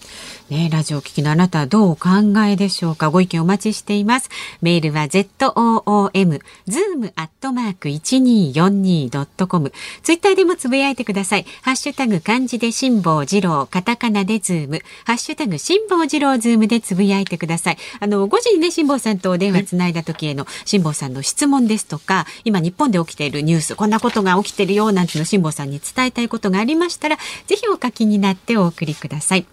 [0.49, 2.09] ね、ラジオお聞きのあなたはどうお考
[2.47, 3.09] えでしょうか？
[3.09, 4.29] ご意見お待ちしています。
[4.61, 9.71] メールは zoom、zoom アットマーク 1242.com。
[10.01, 11.45] ツイッターでもつぶやいてください。
[11.61, 17.77] ハッシュタグ漢字で辛坊治郎、カタカナでズーム、ハッシュタグ辛坊治郎ズームでつぶやいてください。
[17.99, 29.45] あの、5時にね、辛坊さんとお電話つないだ時への辛坊さんの質問ですとか、今日本で起きているニュース、こんなことが起きてるよ、なんての辛坊さんに伝えたいことがありましたら、ぜひお書きになってお送りください。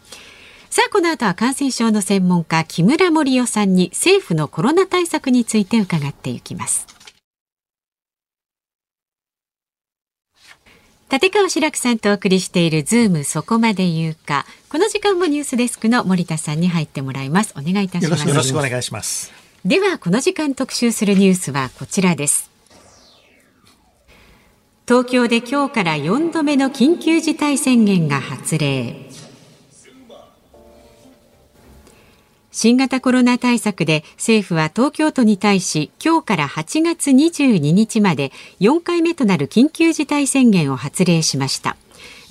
[0.76, 6.86] さあ、この後は感染症の専門家、木村盛夫さんに政府のコロナ対策について伺っていきます。
[11.10, 14.44] 立川志らくさんとお送りしているズームそこまで言うか。
[14.68, 17.54] この時間もニュースデスクの森田さんに入ってもらいます。
[17.56, 18.28] お願いいたします。
[18.28, 19.32] よろしくお願いします。
[19.64, 22.50] では、この時間特集するニュースはこちらです。
[24.86, 29.05] 東京で今日から4度目の緊急事態宣言が発令。
[32.58, 41.76] 新型コロナ対策で政府は東京都に対し今日から8月22日まで4回目となる緊急事態宣言を発令しました。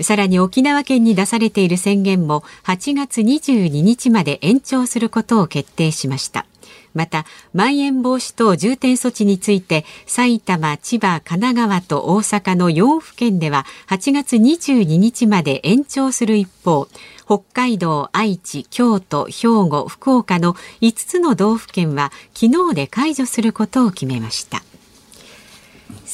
[0.01, 6.47] さらに沖縄県に出されている宣言も8月22日まで延長することを決定しました。
[6.95, 16.87] また、まん延防止等重点措置について、埼玉、千葉、神奈川と大阪の4府県では8月22日まで延長する一方、
[17.25, 24.63] 北海道、愛知、京都、兵庫、福岡の5つの道府県は昨日で解除することを決めました。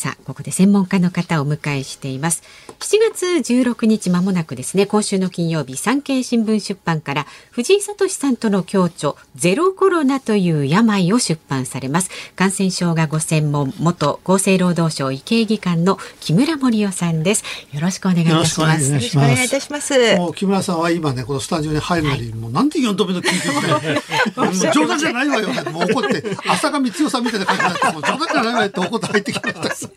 [0.02, 2.42] さあ、ここで専門家の方をお迎えしています。
[2.80, 12.10] 7月16日まもなくですね、今週の金曜日、産経新聞出版から藤井聡さんとの共著、ゼロコロナという病を出版されます。
[12.36, 17.44] 感染症がご専門、元厚生労働省医系技官の木村盛夫さんです。
[17.72, 18.60] よろしくお願いいたします。
[18.60, 20.16] よろしくお願いしますよろしくお願いいたします。
[20.16, 25.50] もう木村さんは今ね、このスタジオに入るのに、もうなんで4度目の緊急事態もう冗談じゃないわよ。
[25.72, 29.91] もう怒って、浅香光代さんみたいな感じになって、もう冗談じゃないわよって怒って入ってきました。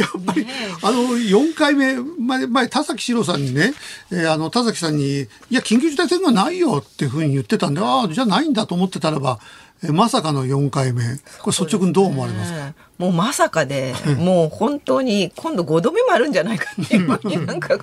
[0.00, 0.46] やっぱり、
[0.82, 3.72] あの、4回目、前、前田崎史郎さんにね、
[4.10, 9.38] えーあの、田崎さんに、いや、緊急事態宣言はないよっていうふうに言ってたんで、ああ、じゃあないんだと思ってたらば、
[9.82, 11.02] えーまさかの4回目。
[11.42, 12.72] これ率直にどう思われますか？
[12.96, 17.76] もうまさかで、もう本当に今度5度目もあるんじゃないかっていうになんか、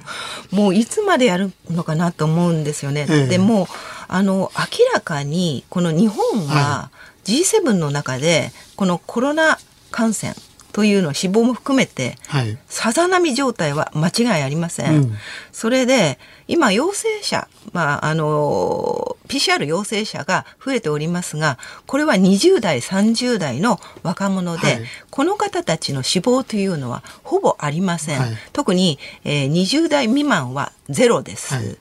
[0.52, 3.06] もういつまでやるのかなと思うんですよね。
[3.10, 3.28] ええ。
[3.28, 3.68] でも、
[4.08, 6.90] あの、明らかにこの日本は
[7.26, 9.60] G7 の中で、このコロナ
[9.92, 10.34] 感染
[10.72, 12.58] というのは死亡も含めて、はい。
[12.68, 14.96] さざ波状態は間違いありません。
[14.96, 15.18] うん
[15.52, 24.82] それで、今、陽性者、まあ、あの、PCR 陽性者が増えておりますが、これは20代、30代の若者で、はい
[25.12, 28.20] この方たちの死亡というのはほぼありません。
[28.20, 31.78] はい特に、えー20代未満はゼロです。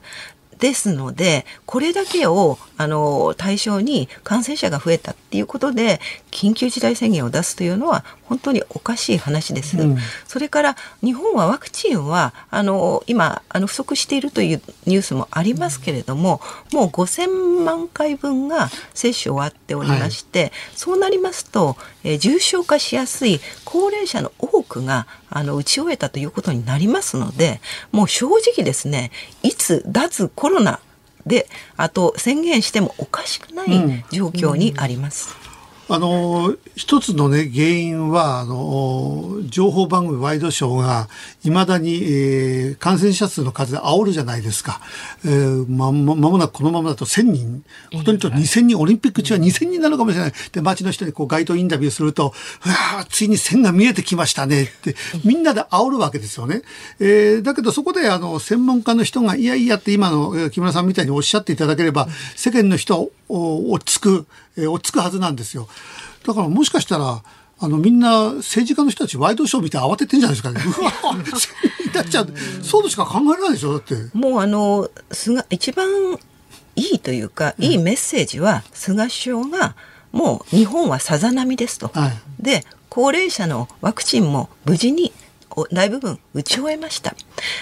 [0.61, 9.77] はいですので、これだけを、あの、対象に感染者が増えたっていうことで、緊急事態宣言を出すというのは、本当におかしい話です。
[9.77, 9.97] うん
[10.27, 27.61] それから、日本はワクチンは、あの、今、あの、不足しているというニュースもありますけれども、もう5000万回分が接種終わっておりまして、そうなりますと、えー重症化しやすい高齢者の多くが、あの、打ち終えたということになりますので、
[27.91, 29.11] もう正直ですね、
[29.43, 30.79] いつ脱コロナ
[31.25, 35.50] で、あと宣言してもおかしくない状況にあります。
[35.89, 41.09] あの一つのね原因はあの情報番組ワイドショーが
[41.43, 44.79] いまだに、えー、感染者数の数で煽るじゃないですか、
[45.25, 47.63] えー、ままもなくこのままだと1000人。
[47.91, 48.77] ことにと2000人。
[48.77, 50.33] オリンピック中は2000人なのかもしれない。
[50.51, 52.33] で街の人にこう街頭インタビューすると
[52.65, 56.61] 「うわついに線が見えてきましたね」ってみんなで煽るわけですよね。
[56.99, 64.27] えー、だけどそこであの専門家の人がいやいやって今の木村さんみたいにおっしゃっていただければ世間の人は落ち着く、
[64.61, 65.67] えー、落ち着くはずなんですよ。
[66.25, 67.23] だからもしかしたら
[67.63, 70.61] あのみんな政治家の人たちワイドショー見て慌ててんじゃないですかね。
[70.65, 70.91] うわ
[71.93, 72.25] だっちゃ
[72.63, 73.95] そうとしか考えられないでしょだって。
[74.13, 75.87] もうあの菅一番
[76.75, 79.75] いいというか、いいメッセージは菅首相が
[80.11, 81.89] もう日本はさざ波ですと。
[81.93, 85.13] はい、で高齢者のワクチンも無事に
[85.71, 87.13] 大部分打ち終えました。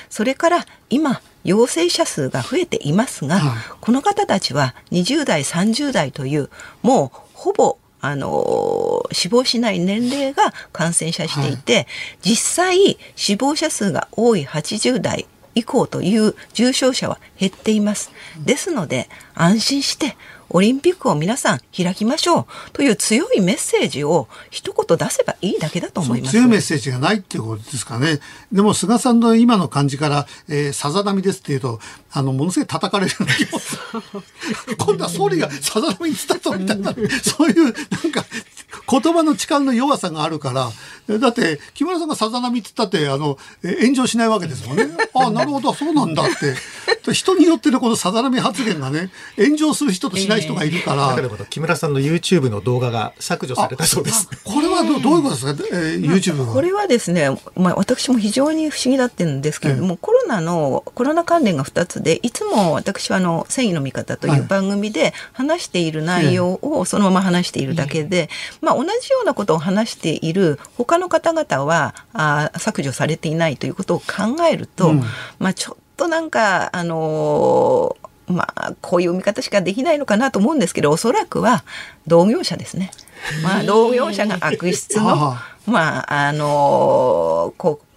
[0.10, 6.49] それから今陽性者数が増えていますが、はい、この方たちは20代30代という
[6.82, 11.88] もうほぼあの死亡しない年齢が感染者していて、はい、
[12.21, 18.12] 実際死亡者数が多い80代以降という重症者は減っています。
[18.45, 20.15] ですので安心して
[20.50, 26.32] オリンピックを皆さん開きましょうという強いメッセージを一言出せばいいだけだと思います。
[26.32, 28.20] 強いメッセージがないっていうことですかね。
[28.52, 31.80] でも菅さんの今の感じから、えー、さざ波ですっていうと、
[32.12, 33.12] あの、ものすごい叩かれる
[34.78, 37.74] 今度は総理がさざ波に伝ったみたいな、そういう、なん
[38.12, 38.26] か、
[38.90, 40.72] 言葉の力の弱さがあるから、
[41.17, 43.38] だって、木村さんがさざ波って言ったって、あの、
[43.82, 44.88] 炎上しないわけですもんね。
[45.13, 46.56] ああ、なるほど、そうなんだって。
[47.13, 51.15] 人によってのこのさざ波発言がね、炎上する人としない人がいるから。
[51.17, 54.28] えー、木村さんの YouTube の動画が削除されたそうです。
[54.43, 56.54] これはどどういうことですか、えー、YouTube は。
[56.54, 68.30] これはですね、まあ、私も非常に不思議だってるんですけれども、えー、コロナの、コロナ関連が2つで、いつも私はあの、繊維の見方という番組で話している内容をそのまま話しているだけで、
[68.62, 75.02] まあ、同じようなことを話している他の方々はあ削除されていないということを考えると、うん、
[75.40, 81.64] まあ、ちょっとなんか、あのー、まあ、こういう見方しかできないのかなと思うんですけど、おそらくは
[82.08, 82.92] 同業者ですね。
[83.44, 85.36] まあ、同業者が悪質の、
[85.66, 87.88] まあ、あのー、こう、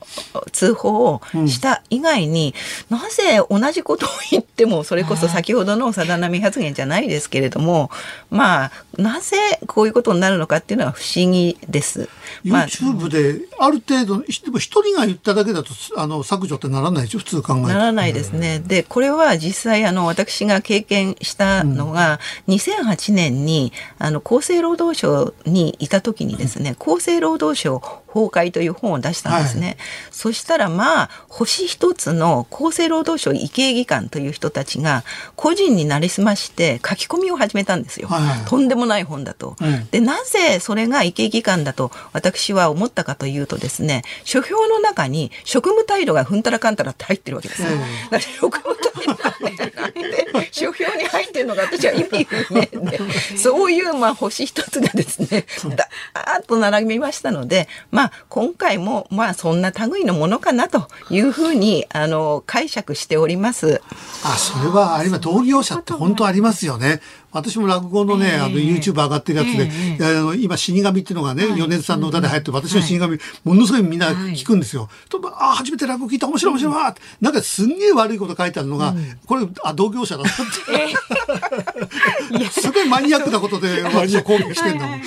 [0.52, 2.54] 通報をした以外に、
[2.90, 7.90] うん、なぜ同じことを言ってもそれこそ先ほどのさだ波発言じゃないですけれども
[8.30, 12.08] まあなぜこういうことになるのかっていうのは不思議です。
[12.44, 17.18] YouTube である程度でも一人が言っただけだとあの削除ってならないでしょ？
[17.18, 18.60] 普通考えならないですね。
[18.60, 29.66] でこれは実際あの私が経験したのが、うん、2008年にあの厚生労働省にいた時にですね、厚生労働省崩壊という本を出したんですね。
[29.66, 29.76] はい、
[30.10, 35.02] そしたらまあ星一つの厚生労働省医系技官という人たちが
[35.34, 38.08] 個人になりすまして書き込みを始めたんですよ。
[38.08, 39.56] はい、とんでもない本だと。
[39.60, 47.62] うん、でなぜそれが医系技官だと私は思ったかというとですね書評の中に職務態度がふんたらかんたらって入ってるわけです。
[47.62, 52.60] うん、職務態度なんで書評に入ってるのが私は意味不明
[52.90, 53.00] で
[53.38, 63.80] そういうまあ星一つがですねだーっと並びましたのでまあまあ、今回も、まあ、そんな類のものかなというふうに、あの、解釈しております。
[64.24, 67.00] あ、それは、あれは同業者って本当ありますよね。
[67.32, 69.46] 私も落語のね、あの YouTube 上がってるやつ
[69.98, 74.88] で、あの今死神っていうのがね、米津さんの歌で入って、私の死神、ものすごいみんな聞くんですよ。
[75.08, 78.94] とあ初めて落語聞いた面白い面白いわなんかすんげえ悪いこと書いてあるのが、
[79.26, 80.52] これあ同業者だったって。
[82.52, 85.02] すごいマニアックなことで私を攻撃してんだもん。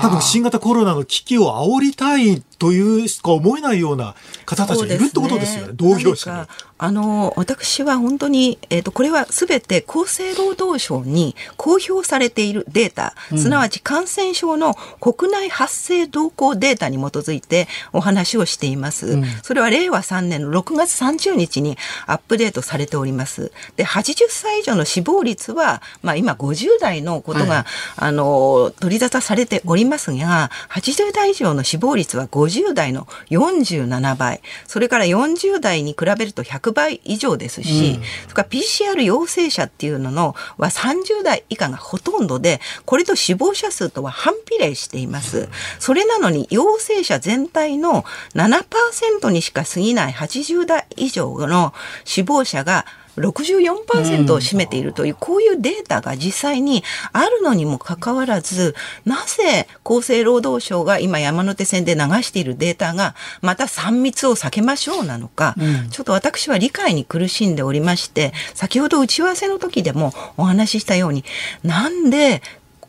[0.00, 4.14] 多分新型コロナの危機を煽りたいというしか思えないような
[4.46, 6.48] 方たちがいるってことですよね、同業者
[6.82, 19.06] あの私は本当に、えーと、これはすべて厚生労働省に公表されているデータ、うん、すなわち感染症の国内発生動向データに基づいてお話をしています。
[19.06, 23.52] うん、それは令和3年の6月30日にアップデートされております。
[23.76, 27.64] で、80歳以上の死亡率は、まあ今50代のことが、はい、
[27.98, 45.48] あの、取り沙汰されておりますが、80代以上の死亡率は50代の47倍、それから40代に比べると100倍以上ですし、うん、それから PCR 陽性者っていうののは30代以下がほとんどで、これと死亡者数とは反比例しています。
[45.78, 48.04] それなのに陽性者全体の
[48.34, 51.72] 7%にしか過ぎない80代以上の
[52.04, 65.54] 死亡者が64%を占めているという、こういうデータが実際にあるのにもかかわらず、なぜ厚生労働省が今山手線で流しているデータが、また3密を避けましょうなのか、
[65.90, 71.24] ちょっと私は理解に苦しんでおりまして、先ほど打ち合わせの時でもお話ししたように、
[71.62, 72.42] なんで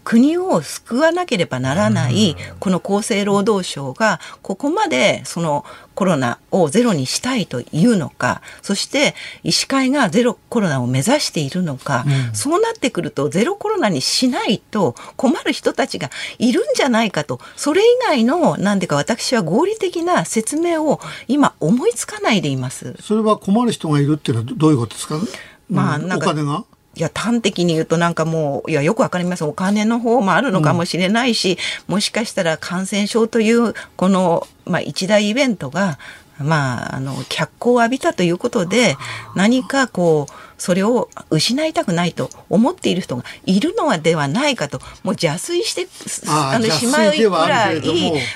[0.04, 9.14] 国を救わなければならないこの厚生労働省がここまでそのコロナをゼロにしたいというのかそして
[9.44, 22.96] 医師会がゼロコロナを目指しているのか、そうなってくるとゼロコロナにしないと困る人たちがいるんじゃないかとそれ以外のなんでか私は合理的な説明を今思いつかないでいます。
[23.00, 25.16] それは困る人がいるっていうのはどういうことですか？
[25.16, 25.28] うん
[25.70, 26.66] まあなんかお金が？
[26.96, 29.44] いや、端的に言うとなんかもう、いや、よくわかります。
[29.44, 35.98] お金の方もあるのかもしれないし、もしかしたら感染症という、この、まあ、一大イベントが、
[36.40, 38.98] まあ、あの、脚光を浴びたということで、
[39.36, 45.88] 何かこう、それを失いたくないと思っている人がいるのではないかと、もう邪推して、
[46.28, 47.82] あーの、しまうくらい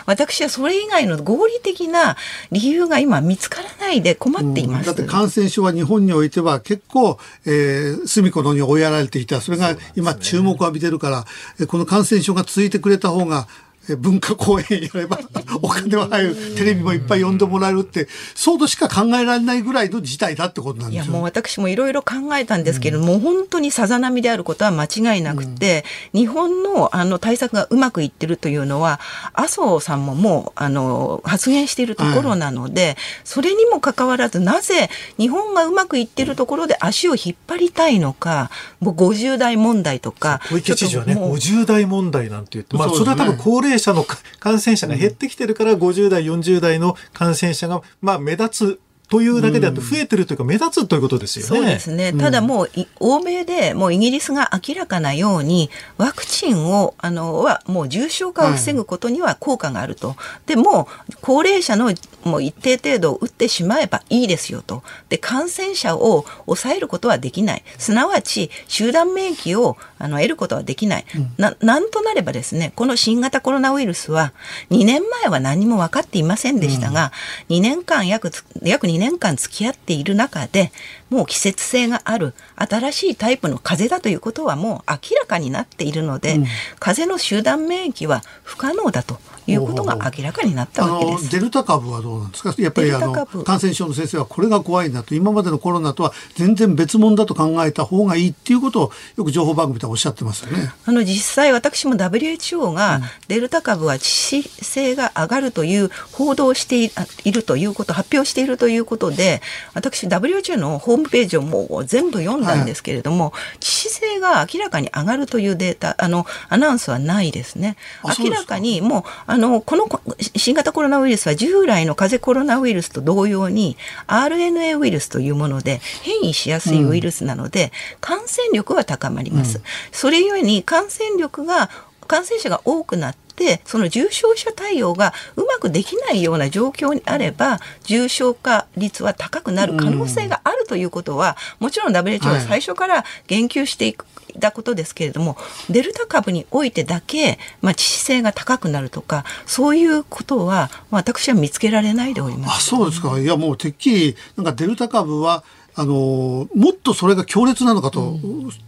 [0.06, 2.18] 私はそれ以外の合理的な
[2.52, 4.88] 理由が今見つからないで困っています。
[4.88, 9.40] だって感染症は日本においては結構、えー、隅っこのに追いやられていた。
[9.40, 11.26] それが今注目を浴びてるから、
[11.62, 15.20] えこの感染症が続いてくれた方が、え文化公演やれば
[15.62, 21.14] お金は入る、テレビもいっぱい呼んでもらえるって、そうとしか考えられないぐらいの事態だってことなんいやですよ。
[21.14, 29.00] もう私もいろいろ考えたんですけれども、本当にさざ波であることは間違いなくて、日本のあの対策がうまくいってるというのは
[29.34, 51.48] 麻生さんももうあの発言しているところなので、それにもかかわらずなぜ日本がうまくいってるところで足を引っ張りたいのかもう50代問題とか小池知事はね、ちょっともう50代問題なんて言って、まあ、それは多分高齢者のか感染者が減ってきてるから、50代、40代の感染者が、まあ、目立つというだけであって、増えてるというか、目立つということですよね。
[51.48, 52.14] そうですね。
[52.14, 60.16] ただもうい、欧米でもうイギリスが明らかなように、ワクチンを、あの、は、もう重症化を防ぐことには効果があると。
[60.46, 60.90] でも、
[61.22, 61.94] 高齢者の
[62.28, 64.84] もう一定程度打ってしまえばいいですよと。
[65.10, 67.64] で、感染者を抑えることはできない。
[67.78, 71.06] すなわち、集団免疫をあの得ることはできない。
[71.38, 74.34] な、なんとなればですね、この新型コロナウイルスは、
[74.70, 77.12] 2年前は何も分かっていませんでしたが、
[77.50, 80.72] 2年間約つ、約2年間付き合っている中で、
[81.10, 86.40] もう季節性がある新しいタイプの風邪だということはもう明らかになっているので、
[86.80, 91.32] 風邪の集団免疫は不可能だということが明らかになったわけです。
[91.32, 92.54] デルタ株はどうなんですか？
[92.58, 95.16] やっぱりあの感染症の先生はこれが怖いんだと。
[95.16, 100.72] 今までのコロナとは全然別物だと考えた方がいいっていうことをよく情報番組ではおっしゃってますよね。
[100.86, 106.92] あの実際私も WHO がデルタ株は致死性が上がるという報道をしてい
[107.24, 109.42] いるということ発表しているということで
[109.74, 117.78] 私 WHO のホームページをもう全部読んだんですけれども、致死性が明らかに上がるというデータあのアナウンスはないですね。
[118.20, 120.02] 明らかにもうあのこのこ
[120.36, 123.78] 新型コロナウイルスは従来の風邪コロナウイルスと同様に
[124.08, 127.72] RNA ウイルスというもので変異しやすいウイルスなので、
[128.02, 129.62] 感染力は高まります、
[129.92, 131.70] それゆえに感染力が
[132.08, 144.08] 感染者が多くなってその重症者対応がうまくできないような状況にあれば重症化率は高くなる可能性があるということは、もちろん WHO は最初から言及していく。
[144.40, 145.38] たことですけれども
[145.70, 152.58] デルタ株においてだけ、まあ、致死性が高くなるとかそういうことは、まあ、私は見つけられないでおります。
[152.58, 155.44] あそうですかいやもうてっきりなんかデルタ株は
[155.80, 158.18] あのもっとそれが強烈なのかと、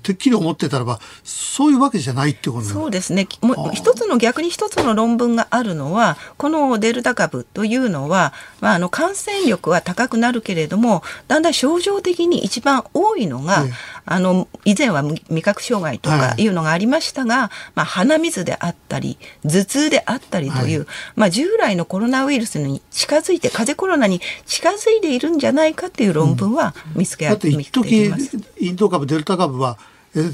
[0.04, 3.28] てっきり思ってたらばそういうわけじゃないってことそうですね。
[3.42, 13.74] もう一つの逆に一つの論文があるのは、このデルタ株というのは、まあ、あの感染力は高くなるけれども、だんだん症状的に一番多いのが、ええ。
[14.06, 16.50] あの以前は味味覚障害とかい。
[16.50, 28.12] うのがありましたが、まあ、鼻水であったり頭痛であったりという、まあ、従来のコロナウイルスに近づいて風邪コロナに近づいているんじゃないかっていう論文は見つけ,、だって一時。
[28.60, 29.78] インド株デルタ株は
[30.16, 30.32] え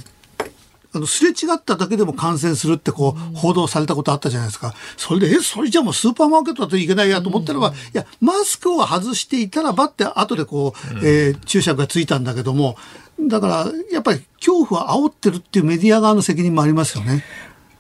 [0.96, 4.74] あのすれ違っただけでも感染するってこう報道されたことあったじゃないですか。
[4.96, 12.78] それで、え、それじゃもうスーパーマーケットだといけないやと思ったらば、いや、マスクを外していたらばって後でこう、えー注釈がついたんだけども、
[13.20, 17.26] だからやっぱり恐怖は煽ってるっていうメディア側の責任もありますよね。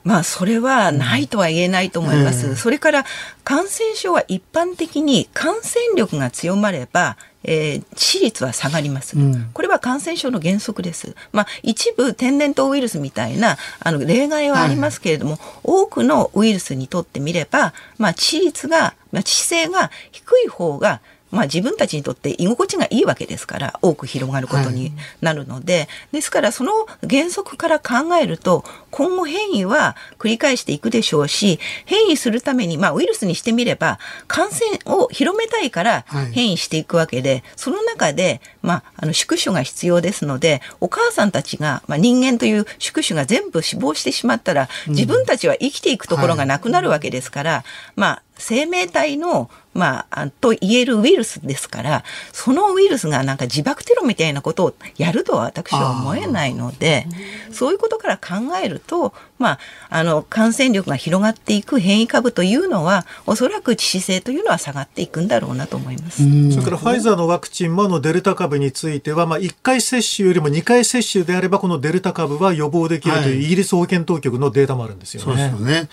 [0.03, 2.47] まあ、それはないとは言えないと思います。
[2.47, 3.05] ええそれから、
[3.43, 7.17] 感染症は一般的に感染力が強まれば、
[7.47, 11.15] えー致死率は下がります、うんこれは感染症の原則です。
[11.31, 21.01] まあ、一部天然痘ウイルスみたいなあの例外はありますけれども、多くのウイルスにとってみれば、まあ、致死率が、まあ、致死性が低い方が、
[21.35, 26.71] まあ自分たちにとって居心地がいいわけですから、多く広がることになるので、ですからその
[27.07, 36.31] 原則から考えると、今後変異は繰り返していくでしょうし、変異するために、まあウイルスにしてみれば、感染を広めたいからはい。
[36.31, 47.63] 変異していくわけで、その中で、まあ、あの宿主が必要ですので、お母さんたちが、まあ、人間という宿主が全部死亡してしまったら、自分たちは生きていくところがなくなるわけですから、
[47.95, 57.05] まあ、生命体の、まあ、あと言えるウイルスですから、そのウイルスがなんか自爆テロみたいなことをやるとは私は思えないので、
[57.51, 59.59] そういうことから考えると、まあ、
[59.89, 66.23] あの、感染力が広がっていく変異株というのは、おそらく致死性というのは下がっていくんだろうなと思います。
[66.51, 75.65] それからファイザーのワクチンもあのデルタ株については、まあ、1回接種よりも2回接種であれば、このデルタ株は予防できるというイギリス保健当局のデータもあるんですよそうですねよ。
[75.65, 75.89] ね。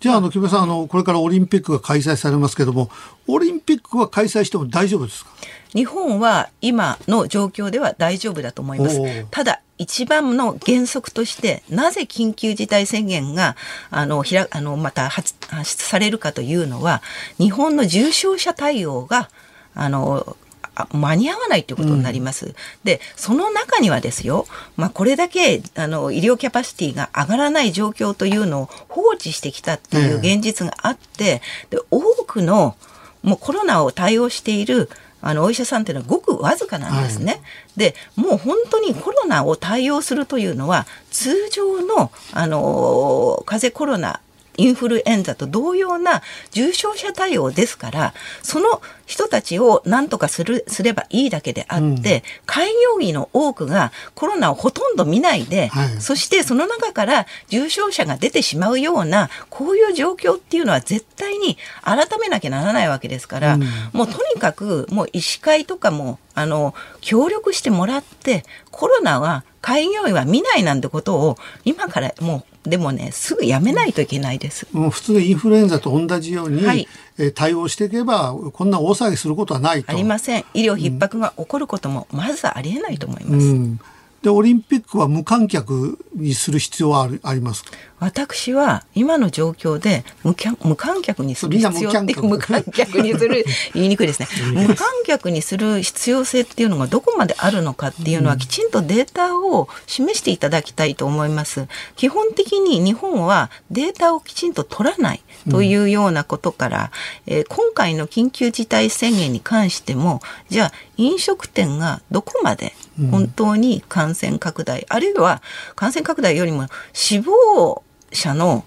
[0.00, 2.90] じゃあ、あの、木村さん、あの、これからオリンピックが開催されますけども、
[3.28, 5.30] オリンピックは開催しても大丈夫ですか？
[5.74, 8.98] 日本は今の状況では大丈夫だと思います。
[9.30, 13.56] ただ、一番の原則として、なぜ緊急事態宣言が、
[13.90, 17.02] あの、ひら、あの、また発発出されるかというのは、
[17.38, 19.28] 日本の重症者対応が、
[19.74, 20.49] あの、あ
[20.92, 22.54] 間に合わないということになります。
[22.84, 32.76] で、その中にはですよ、まあ、これだけ、あの、医療キャパシティが上がらない状況というのを放置してきたっていう現実があって、で、多くの、
[33.22, 34.88] もうコロナを対応している
[35.22, 37.42] あのお医者さんっていうのはごくわずかなんですね。
[37.76, 44.20] でもう本当にコロナを対応するというのは通常のあの風邪コロナ
[44.56, 56.00] インフルエンザと同様な重症者対応ですから、その人たちを何とかする、すればいいだけであって、開業医の多くがコロナをほとんど見ないで、はい。
[56.00, 63.58] そしてその中から重症者が出てしまうような、こういう状況っていうのは絶対に改めなきゃならないわけですから、
[63.92, 74.66] もうとにかくもう医師会とかも、あの、協力してもらって、コロナは開業医は見ないなんてことを今からもう、でもね、すぐやめないといけないです。
[74.72, 76.86] もう普通のインフルエンザと同じように、はい
[77.18, 79.92] えー対応していけば、こんな大騒ぎすることはないと。
[79.92, 80.44] ありません。
[80.54, 83.46] 医療逼迫が起こることもまずありえないと思います。
[83.46, 83.80] うん。
[84.22, 87.70] で、オリンピックは無観客にする必要はありますか？
[88.00, 92.72] 私は今の状況で無観無観客にする必要って無観観客。
[92.72, 93.44] 客にする
[93.74, 94.28] 言いにくいですね。
[94.52, 95.30] 無観客。
[95.30, 101.66] にする必要性っていうのがどこまであるのかっていうのはきちんとデータを示していただきたいと思います。
[101.96, 106.90] 基本的に日本はデータをきちんと取らないというようなことから、
[107.26, 112.74] えー今回の緊急事態宣言に関してもじゃあ飲食店がどこまで
[113.08, 115.42] 本当に感染拡大、あるいは
[115.76, 117.82] 感染拡大よりも死亡
[118.12, 118.64] 者の、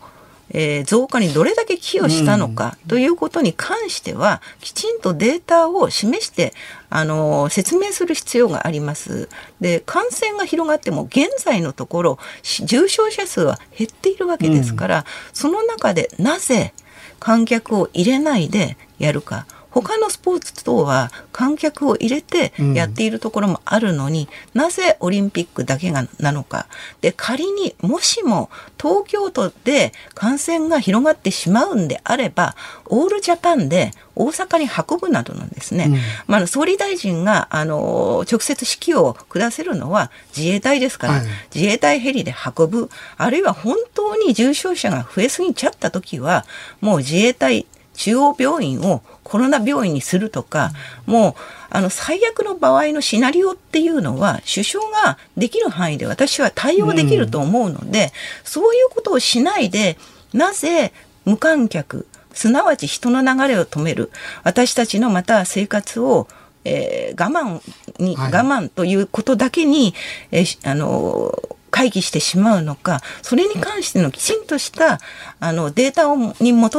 [0.49, 6.53] えー増加にどれだけ寄与したのかということに関しては、きちんとデータを示して、
[6.89, 9.29] あのー説明する必要があります。
[9.61, 16.73] で、感染が広がっても現在のところ、し重症者数は減っているわけですから、その中でなぜ
[17.19, 19.47] 観客を入れないでやるか。
[19.73, 26.67] 他のスポーツ等は観客を入れてやっているところもあるのに、なぜオリンピックだけがなのか。
[27.01, 32.55] で、仮にもしも東京都で感染が広がってしまうんであれば、
[32.85, 41.25] オールジャパンで大阪に運ぶなどのですね、まあ、総理大臣が、あの、直接指揮を下せるのは自衛隊ですから、はい。
[41.53, 46.45] 自衛隊ヘリで運ぶ、あるいは本当に重症者が増えすぎちゃった時は、
[46.79, 47.65] もう自衛隊
[47.95, 50.71] 中央病院をコロナ病院にするとか、
[51.05, 51.33] もう、
[51.69, 58.11] あの、最悪の場合のシナリオっていうのは、首相ができる範囲で私は対応できると思うので、
[58.43, 59.97] そういうことをしないで、
[60.33, 60.93] なぜ
[61.25, 64.11] 無観客、すなわち人の流れを止める、
[64.43, 66.27] 私たちのまた生活を、
[66.65, 67.61] えー我慢
[67.99, 68.31] に、はい。
[68.31, 69.93] 我慢ということだけに、
[70.31, 71.37] えーしあの
[71.73, 74.99] 会議してしまうのか、それに関してのきちんとした
[75.39, 76.35] あのデータをに基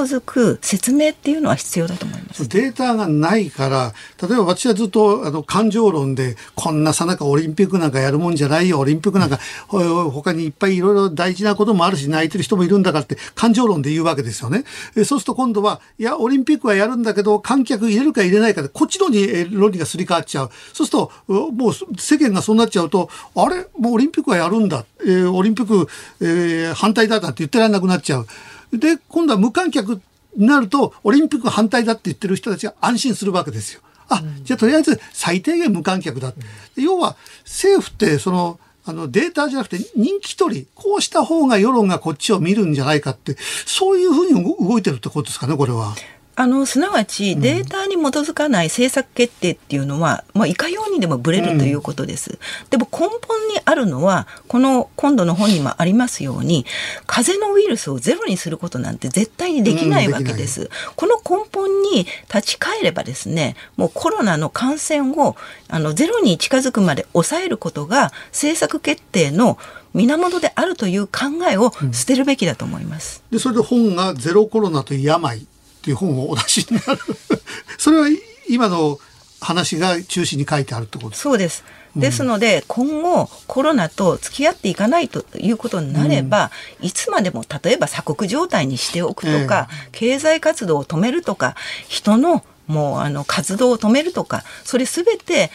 [0.07, 2.49] づく説明っていうのは必要だと思います。
[2.49, 3.93] データがないから、
[4.23, 14.63] 例えば私はずっとあの感情論で、こんなさなかオリンピックなんかやるもんじゃないよ、オリンピックなんか、ほ他にいっぱいいろいろ大事なこともあるし、泣いてる人もいるんだからって、感情論で言うわけですよね。
[14.97, 20.51] えそうすると今度は、いや、オリンピックはやるんだけど、観客入れるか入れないかで、こっちのに論理がすり替わっちゃう。
[20.73, 23.67] そうすると、もう世間がそうなっちゃうと、あれ？
[23.77, 24.84] もうオリンピックはやるんだ。
[25.01, 25.89] えーオリンピック、
[26.21, 28.27] えー反対だなんて言ってられなくなっちゃう。
[28.73, 30.01] で、今度は無観客
[30.37, 33.81] になると、オリンピック反対だって言ってる人たちが安心するわけですよ。
[34.09, 36.33] あ、じゃあとりあえず最低限無観客だ。
[36.77, 45.95] で要は、政府って、その、あのデータじゃなくて人気取り、こうした方が世論がこっちを見るんじゃないかって、そういうふうに動いてるってことですかね、これは。
[46.37, 52.39] あのすなわちデータに基づかない政策決定っていうのは、まあ、いかようにでもブレるということです、
[52.71, 53.13] でも根本
[53.49, 56.67] にあるのはこの今度の本にもありますように
[57.07, 62.05] 風邪のウイルスをゼロにすることなんて絶対にできないわけです、この根本に
[62.35, 65.37] 立ち返ればですねもうコロナの感染を
[65.69, 69.57] あのゼロに近づくまで抑えることが政策決定の
[69.93, 71.13] 源であるという考
[71.49, 73.23] えを捨てるべきだと思います。
[73.31, 75.47] でそれで本が「ゼロコロナという病」
[75.85, 77.01] っていう本をお出しになる。
[77.77, 78.09] それは
[78.49, 78.99] 今の
[79.41, 81.23] 話が中心に書いてあるってことですか？
[81.25, 81.63] そうです。
[81.95, 91.55] ですので、今後コロナと付き合っていかないということになれば、いつまでも例えば鎖国状態にしておくとか、経済活動を止めるとか
[91.87, 95.51] 人のもうあの活動を止めるとかそれすべて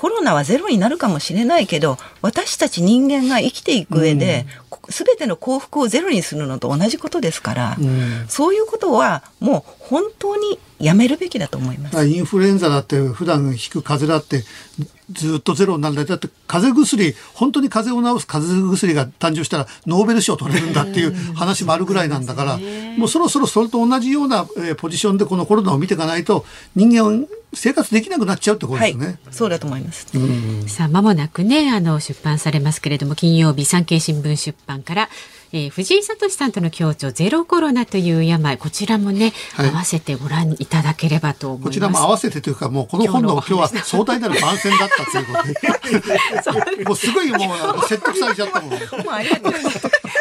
[0.00, 4.46] コロナはゼロになるかもしれないけど私たち人間が生きていく上で、
[4.88, 7.76] すべての幸福をゼロにするのと同じことですから、
[8.26, 12.06] そういうことはもう本当にやめるべきだと思います。
[12.06, 14.44] インフルエンザだって普段引く風邪だって
[15.10, 22.58] ずっとゼロになるんだだって風邪薬本当に風邪を治す風邪薬が誕生したらノーベル賞取れるんだっていう話もあるぐらいなんだから
[22.96, 26.44] もうそろそろそれと同じような、えーポジションでこのコロナを見ていかないと
[26.76, 29.18] 人間生活できなくなっちゃうってことですね。
[29.32, 30.06] そうだと思います。
[30.68, 35.08] さあ間もなくねあの出版されますけれども金曜日産経新聞出版から、
[35.52, 41.68] えー藤井聡さんとの共著ゼロコロナという病こちらもね、はい合わせてご覧いただければと思います。
[41.68, 48.70] こちらも合わせてというかもうこの本の今日は壮大なる番宣だったということでもうすごいもうあの説得されちゃったもん。
[48.70, 48.78] もう
[49.10, 49.52] ありがとう。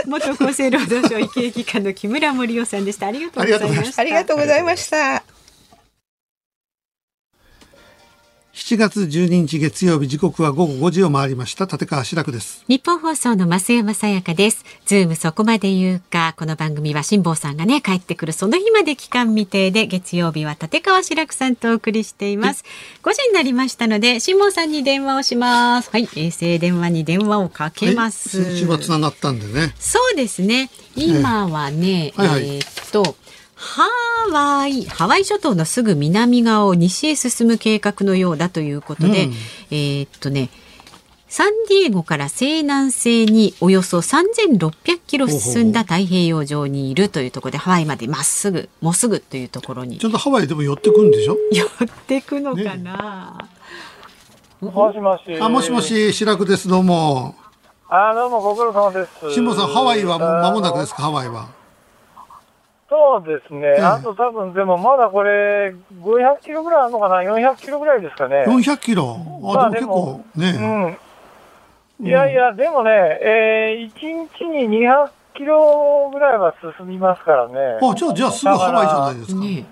[0.07, 3.07] 元厚生労働省医系技官の木村盛夫さんでした。
[3.07, 4.01] ありがとうございました。
[4.01, 5.38] ありがとうございました。
[8.59, 12.65] 7月12日月曜日時刻は午後5時を回りました立川志らくです。
[12.67, 14.65] 日本放送の増山さやかです。
[14.85, 16.35] ズームそこまで言うか。
[16.37, 22.65] この番組は辛坊さんがね、帰ってくるその日まで期間未定で、月曜日は立川志らくさんとお送りしています。
[23.01, 25.89] 5時になりましたので、辛坊さんに電話をします。
[25.89, 28.43] はい、衛星電話に電話をかけます。
[28.43, 29.73] 先週はつながったんでね。
[29.79, 30.69] そうですね。
[30.97, 33.15] 今はね、はいはいえーっと、
[33.61, 33.83] ハ
[34.31, 39.33] ワイ、ハワイ諸島のすぐ南側を西へ進む計画のようだということで、うん
[39.69, 40.49] えーっとね、
[41.27, 51.35] サンディエゴから西南西におよそ3600キロ進んだ太平洋上にいるというところで、ハワイまでまっすぐ、もうすぐというところにちゃんとハワイでも寄ってくんでしょ？
[51.51, 51.67] 寄っ
[52.07, 53.49] てくのかな、
[54.61, 55.37] もしもし。
[55.37, 55.81] あ、もしも。
[55.81, 56.69] し、志らくです。
[56.69, 57.35] どうも。
[57.89, 59.33] あ、どうもご苦労様です。
[59.33, 61.58] 辛坊さん、ハワイはもう間もなくですか、ハワイは。
[62.89, 63.75] そうですね。
[63.77, 68.45] えあと多分、でもまだこれ、500キロぐらいあるのかな ?400 キロぐらいですかね。
[68.47, 69.17] 400キロ？
[69.43, 70.97] まああ、でも結構ね。
[71.99, 72.07] うん。
[72.07, 77.77] いやいや、でもね、えー、1日に200キロぐらいは進みますからね。
[77.81, 79.41] あ、じゃあ、じゃあすぐハワイじゃないですか。
[79.41, 79.65] ね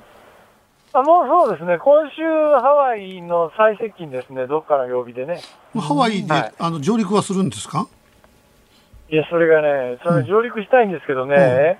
[0.93, 1.77] あもうそうですね。
[1.77, 4.47] 今週ハワイの最接近ですね。
[4.47, 5.41] どっかの曜日でね。
[5.77, 7.87] ハワイで、はいあの上陸はするんですか？
[9.09, 11.79] いや、それがね、それ上陸したいんですけどね、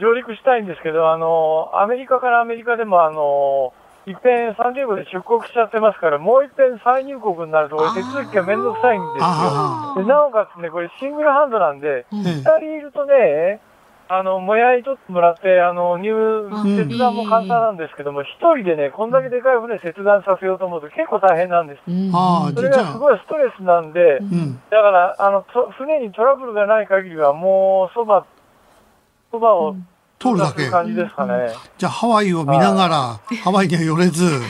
[0.00, 3.72] 上陸したいんですけど、あの、アメリカからアメリカでも、あの、
[4.06, 9.24] いっぺんサンディエゴで出国しちゃってますから、もういっぺん再入国になると、これ手続きがめんどくさいんですよ。
[9.24, 13.60] あでなおかつね、これシングルハンドなんで、あ、二え人いるとね、
[14.08, 16.12] あの、もやい取ってもらって、あの、入、
[16.76, 21.80] 切断も簡単なんですけども、一人でね、こんだけでかい船切断させようと思うと結構大変なんです。
[21.88, 24.60] うんああ、それがすごいストレスなんで、うん。
[24.70, 28.26] だから、あの、と船にトラブルがない限りは、もう、そば、
[29.34, 29.74] そばを
[30.20, 30.70] 通るだけ。
[30.70, 31.52] 感じですかね。
[31.76, 34.24] じゃあ、ハワイを見ながら、ハワイには寄れず。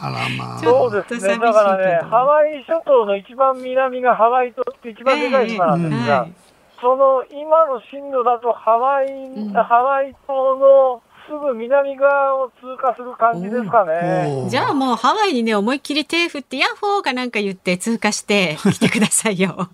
[0.00, 0.58] あらまあ。
[0.58, 1.38] そうですね。
[1.38, 6.32] だからね、ハワイ諸島の一番南がハワイ島って一番でかい島なんですが、はい
[6.78, 14.46] その今の進路だとハワイ、んハワイ島のすぐ南側を通過する感じですかね。
[14.50, 19.70] じゃあもうハワイにね思いっきり手振ってヤッホーかなんか言って通過して来てくださいよ。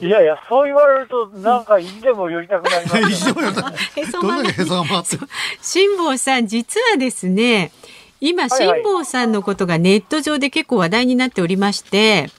[0.00, 3.40] いやいや、そう言われると、なんか意地でも寄りたくなりますよね。
[3.40, 3.50] 一緒よ。
[3.96, 5.28] へそどまでれだけへそが回ってる。
[5.62, 7.72] 辛坊さん実はですね
[8.20, 8.82] 今はいはい。
[8.82, 12.30] 辛坊さんのことがネット上で結構話題になっておりまして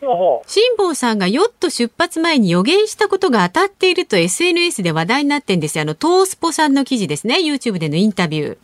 [0.00, 5.82] 辛坊さんがヨット出発前に予言したことが当たっていると SNS で話題になってんですよ。
[5.82, 7.38] あのトースポさんの記事ですね。
[7.40, 8.58] YouTube でのインタビュー。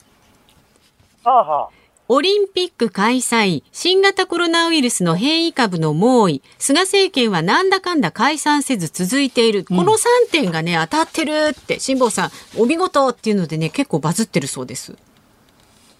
[1.24, 9.64] はあはあオリンピック開催、新型コロナウイルスの変異株の猛威、菅政権はなんだかんだ解散せず続いている。
[9.64, 14.94] この3点がね、当たってるって、辛坊さん、お見事っていうのでね、結構バズってるそうです。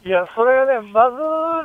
[0.05, 1.11] いや、それがね、バ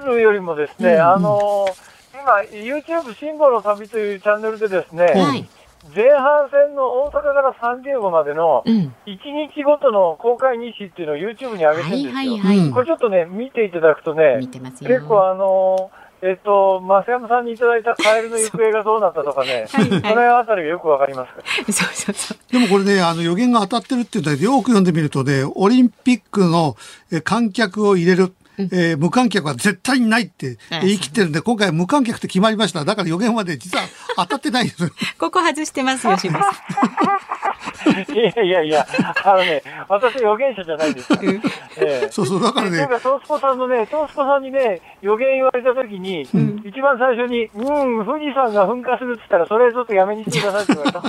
[0.01, 1.67] ズるよりもですね、あの、
[2.13, 5.49] 今、YouTube 辛抱の旅というチャンネルでですね、はい。
[5.95, 8.93] 前半戦の大阪からサンディエゴまでのうん。
[9.05, 9.17] 1
[9.53, 12.11] 日ごとの公開日誌っていうのを YouTube に上げてるんですよ。
[12.11, 14.89] はいはいはいうんこれちょっとね、見ていただくとね見、てますよ。
[14.89, 21.73] 結構あのーえっと、増山さんにいただいたカエルの行方がどうなったとかね、 はいその辺あたりがよくわかりますから。
[21.73, 22.37] そうそうそう。
[22.51, 26.75] でもこれね、あの予言が当たってるっていうのはよく読んでみるとね、オリンピックの
[27.11, 28.33] え観客を入れる。
[28.59, 32.83] えー無観客は絶対にないってあ言い切ってるんで、今回無観客って決まりました。
[32.83, 33.85] だから予言はね、実は
[34.17, 34.89] 当たってないんですよ。
[35.17, 36.53] ここ外してますよ、辛坊さん。
[37.89, 38.85] いやいやいや、
[39.23, 41.21] あのね、私予言者じゃないですから。
[41.31, 41.39] え
[42.05, 46.23] えそうそう、だからねなん、か、トースポさんのね、トースポさんにね、予言言われたときに、
[46.65, 51.01] 一番最初に、うん、富士山が噴火するって言ったら、それちょっとやめにしてくださいって言われた。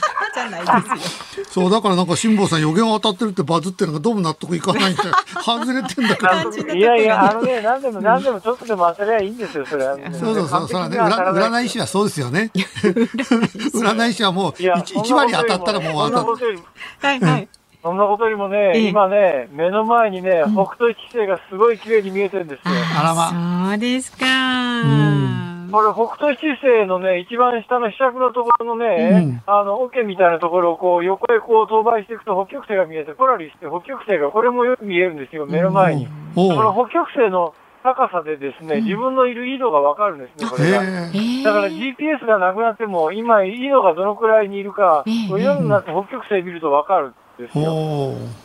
[0.34, 1.46] じゃないですよ。
[1.48, 5.02] そう、だからなんか辛坊さん予言は当たってるってバズってるのがどうも納得いかないんで、
[5.44, 6.74] 外れてんだけど。
[6.74, 9.96] いやいや、あのね、何でも何でもちょっとでも当たりゃいいんですよ、それは。
[10.12, 12.50] そうそうそう、それはね、占占い師はそうですよね。
[12.54, 16.64] 占い師はもういや、1, 割当たったらもう当たことよりも
[17.00, 17.48] はいはい。
[17.82, 22.74] そんなことよりもね、ええ今ね、目の前にね、北斗一期生がすごい綺麗に見えてるんですよ。
[22.98, 25.23] あらまそうですか。
[25.70, 36.08] これ、北斗一期生のね、一番下の被釈のところのね、あの、桶みたいなところをこう、横へこう、飛ばしていくと北極星が見えて、ポラリスって北極星が、これもよく見えるんですよ、目の前に。
[36.36, 40.80] おこのう北極星の高さでですね、自分のいる緯度がわかるんですね、これが。
[40.80, 47.08] だから GPS がなくなっても、今、緯度がどのくらいにいるか、夜になって北極星見るとわかる。
[47.08, 47.14] ん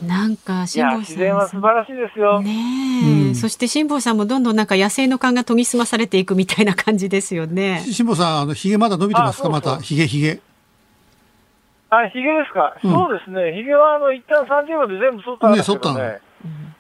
[0.04, 1.62] なんか、いや、辛坊自然はさん。
[1.62, 2.42] 素晴らしいですよ。
[2.42, 7.84] ねえ、うんそして辛坊さんもどんどんなんか野生の勘が研ぎ澄まされていくみたいな感じですよね。
[7.92, 9.50] 辛坊さん、あの、髭まだ伸びてますか？
[9.50, 10.42] まあそうそうた、髭髭。
[11.92, 13.54] あ、ヒゲですか、うんそうですね。
[13.54, 16.02] ヒゲはあの、一旦30まで全部剃ったんですけどね。
[16.04, 16.30] ね剃った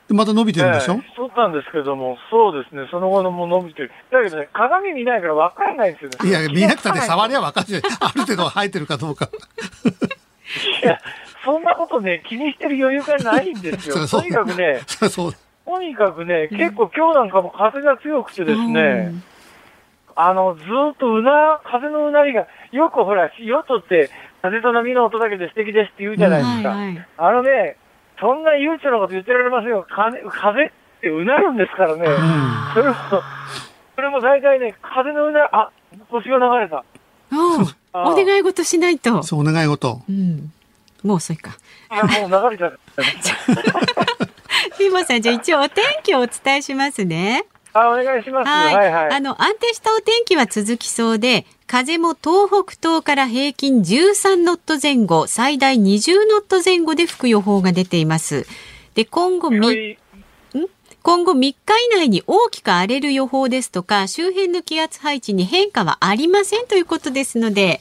[0.09, 2.87] でまた伸びてるんでしょ、ええ剃ったんですけども、そうですね。
[2.89, 3.91] その後のも伸びてる。
[4.11, 6.29] だけどね、鏡見ないから分かんないんですよね。
[6.29, 7.51] いや、見なくたって 触りゃは。
[7.51, 7.81] 分かるじゃん。
[7.99, 9.29] ある程度生えてるかどうか。
[10.83, 10.99] いや、
[11.43, 13.95] そんなことね、気にしてる余裕がないんですよ。
[14.07, 14.81] とにかくね。
[15.65, 19.13] とにかくね、結構今日なんかも風が強くてですね、
[20.15, 24.09] あの、ずーっとうな、風のうなりが、よくほら、ヨットって、
[24.41, 26.69] 風と波の音だけで素敵ですって言うじゃないですか。
[26.69, 27.07] はいはい。
[27.17, 27.77] あのね、
[28.19, 29.85] そんな悠長なこと言ってられませんよ。
[29.87, 30.71] 風風っ
[31.01, 32.05] てうなるんですからね。
[32.73, 32.95] それも、
[33.95, 35.69] それも大体ね、風のうなり、あ、
[36.09, 36.83] 星が流れた。
[37.93, 39.23] お願い事しないと。
[39.23, 40.01] そう、お願い事。
[40.09, 40.51] うん。
[41.03, 41.57] もう遅いか。
[41.89, 43.03] もう流れちゃった。
[44.77, 47.45] 辛坊さん、じゃあ一応お天気をお伝えしますね。
[47.73, 48.49] あ、お願いします。
[48.49, 49.13] はい、はいはい。
[49.13, 58.47] あの安定したお天気は続きそうで風も東北東から平均13ノット前後最大20ノット前後で吹く予報が出ています
[58.95, 59.97] で今後み
[61.01, 61.55] 今後3日以
[61.95, 67.79] 内に大きく荒れる予報ですとか周辺の気圧配置に変化はありませんということですので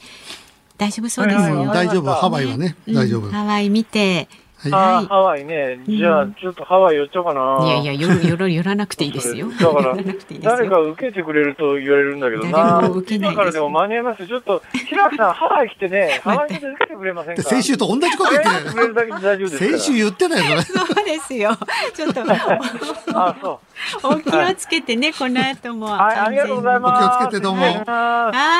[0.79, 2.11] 大丈夫そうですよ、はいはいはい大丈夫。
[2.11, 3.29] ハワイはね、うん大丈夫。
[3.29, 4.27] ハワイ見てはい
[4.71, 5.79] あはいーハワイね。
[5.87, 7.65] じゃあ、ちょっとハワイ寄っちゃおうかな。
[7.65, 9.95] いやいやよろよろ寄らなくていいですよ だから
[10.41, 12.81] 誰か受けてくれると言われるんだけど誰な。
[12.81, 14.27] も受けないからでも間に合いますよ。
[14.27, 17.41] ちょっと、白木さん、ハワイ来てね、 ハワイで受けてくれませんか？
[17.41, 19.57] で先週と同じこと言って受けてくれるだけで大丈夫です。
[19.57, 20.61] 先週言ってたよ、それ。
[20.85, 21.57] そうですよ
[21.95, 22.21] ちょっと
[23.15, 23.59] あ、そ
[24.03, 24.07] う。
[24.15, 25.85] お気をつけてね、この後も。
[25.87, 27.05] はい、ありがとうございます。
[27.05, 27.69] お気をつけてどうもは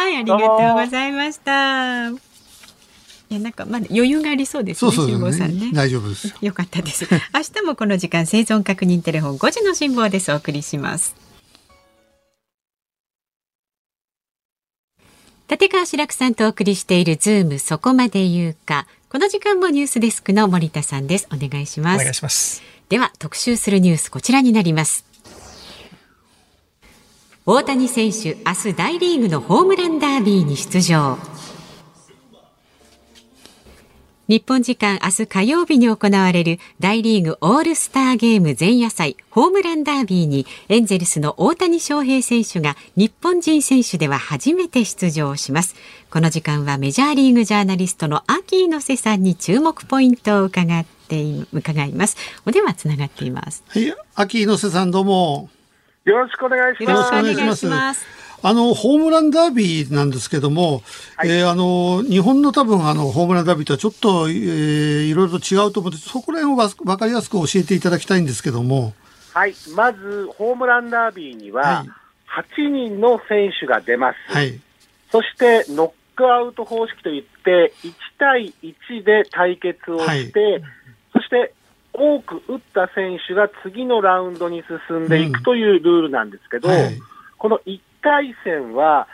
[0.09, 2.28] い、ありがとうございました。
[3.29, 5.71] いや、なんか、まだ余裕がありそうですね、そうそう辛坊さんねね。。
[5.73, 6.33] 大丈夫です。
[6.41, 7.05] よかったです。
[7.33, 10.31] 明日もこの時間、生存確認テレフォン5時の辛抱です。
[10.31, 11.15] お送りします。
[15.49, 18.87] 立川志らくさんとお送りしているズームそこまで言うか。
[19.09, 21.27] この時間もニュースデスクの森田さんです。
[21.31, 22.03] お願いしおます。
[22.03, 22.61] 願いします。
[22.89, 25.05] では特集するニュースこちらになります
[27.45, 31.19] 大谷選手明日大リーグのホームランダービーに出場
[34.29, 45.75] 日本時間明日火曜日に行われる大リーグオールスターゲーム前夜祭ホームランダービーにエンゼルスの大谷翔平選手が日本人選手では初めて出場します。
[46.11, 52.15] この時間はメジャーリーグジャーナリストのアキーノセさんに注目ポイントを伺ってい伺います。
[52.45, 53.63] お電話つながっています。
[53.67, 55.49] はい、秋野瀬さんどうも。
[56.05, 57.33] よろしくお願いしよろしくおます。
[57.33, 58.05] 願いします
[58.41, 60.81] あの、ホームランダービーなんですけども、
[61.23, 68.93] えーあの、日本の多分あの、ホームランダービーとはちょっと、えーいろいろと違うと思って、そこら辺をわわかりやすく教えていただきたいんですけども、
[69.33, 71.89] はい、まずホームランダービーにははい
[72.29, 74.17] 8人の選手が出ます。
[74.31, 74.59] はい。
[75.11, 80.61] そしてノックアウト方式といって、1対1で対決をして、
[81.11, 81.53] そして
[81.93, 86.99] 多く打った選手が次のラウンドに進んでいくというルールなんですけど、はい。
[87.37, 89.07] この1回戦は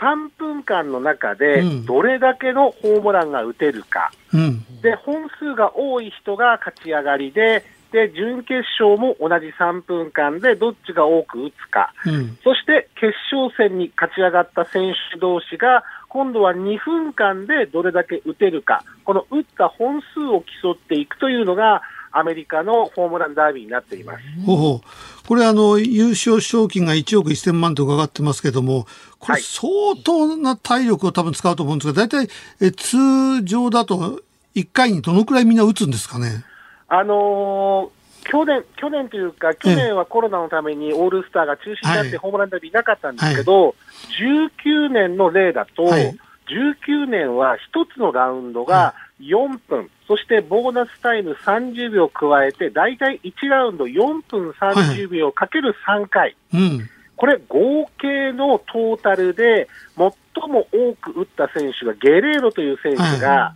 [0.00, 4.64] 3分間の中でうんどれだけのホームランが打てるか、うん。
[4.80, 12.38] で本数が多い人が勝ち上がりで、で準決勝も同じ3分間でどっちが多く打つか、うん。
[12.42, 21.82] そして決勝戦に勝ち上がった選手同士が、今度は2分間でどれだけ打てるか、この打った本数を競っていくというのが、
[22.12, 24.24] アメリカのホームランダービーになっています。
[24.44, 25.26] ほうほう。
[25.26, 28.86] これあの、優勝賞金が1億1000万と伺ってますけども、
[29.18, 29.70] これ相
[30.02, 32.28] 当な体力を多分使うと思うんですが、大体、
[32.60, 34.22] え、通常だと
[34.54, 36.44] 1回にどのくらいみんな打つんですかね？
[36.88, 43.74] あのー去年、去年というか、去年はコロナのためにオールスターが中止になってホームランダービーなかったんですけど、
[44.20, 46.18] 19年の例だと、はい
[46.50, 56.36] 19年は1つのラウンドが4分、そしてボーナスタイム30秒加えて、大体1ラウンド4分30秒かける3回。
[56.54, 56.88] うん。
[57.16, 63.54] これ合計のトータルで最も多く打った選手がゲレーロという選手が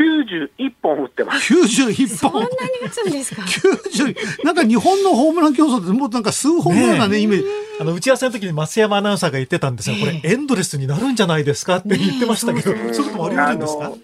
[0.00, 1.52] 91本打ってます。
[1.52, 2.30] 91本。
[2.30, 2.54] こんなに
[2.86, 7.46] 打つんですか？90なんか日本のホームラン競争ってもうなんか数本のようなね、イメージ。
[7.80, 13.84] あの打ち合わせの時に増山アナウンサーが言ってたんですが、これエンドレスになるんじゃないですかって言ってましたけど、そういうこともあり得るんですか？
[13.84, 13.98] あの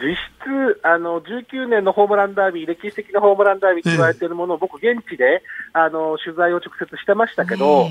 [0.00, 5.42] 実質あの、19年のホームランダービー、歴史的なホームランダービーと言われているものを、僕、現地で
[5.72, 7.88] あの取材を直接してましたけど、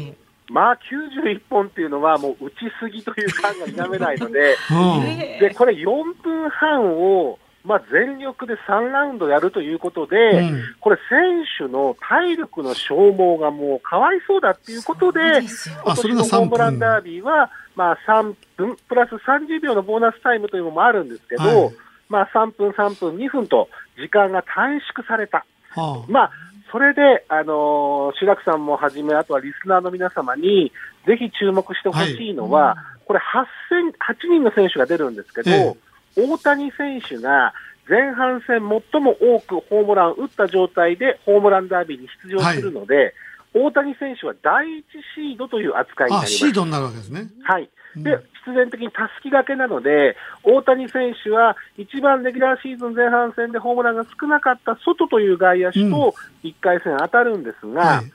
[0.49, 0.79] まあ、
[1.23, 5.39] 91本っていうのは、もう打ちすぎという感が否めないので、 うん。
[5.39, 10.63] でこれ、4分半を、まあ、全力で3ラウンドやるということで、うん。
[10.79, 15.41] これ、選手の体力の消耗がもうかわいそうだっていうことで、
[15.83, 21.75] 今あそれが年のホームラン3ダービーは、まあ、3分プラス30秒のボーナスタイムというのもあるんですけど、はい
[22.09, 25.45] まあ、3分、3分、2分と時間が短縮された。
[25.71, 26.31] はあまあ、
[26.71, 30.71] それで、あのー、志らくさんもはじめ、あとはリスナーの皆様に、
[31.05, 35.75] ぜひ注目してほしいのは、これ8000、8人の選手が出るんですけど、え
[36.17, 37.53] 大谷選手が
[37.87, 38.59] 前半戦
[38.91, 43.13] 最も多くホームランを打った状態でホームランダービーに出場するので、
[43.53, 44.85] 大谷選手は第一
[45.15, 46.33] シードという扱いになあ、ります。
[46.33, 47.29] シードになるわけですね。
[47.43, 47.69] はい。
[48.03, 58.11] で、必然的にたすきがけなので、大谷選手は一番レギュラーシーズン前半戦でホームランが少なかった外という外野手と1回戦当たるんですが、はい。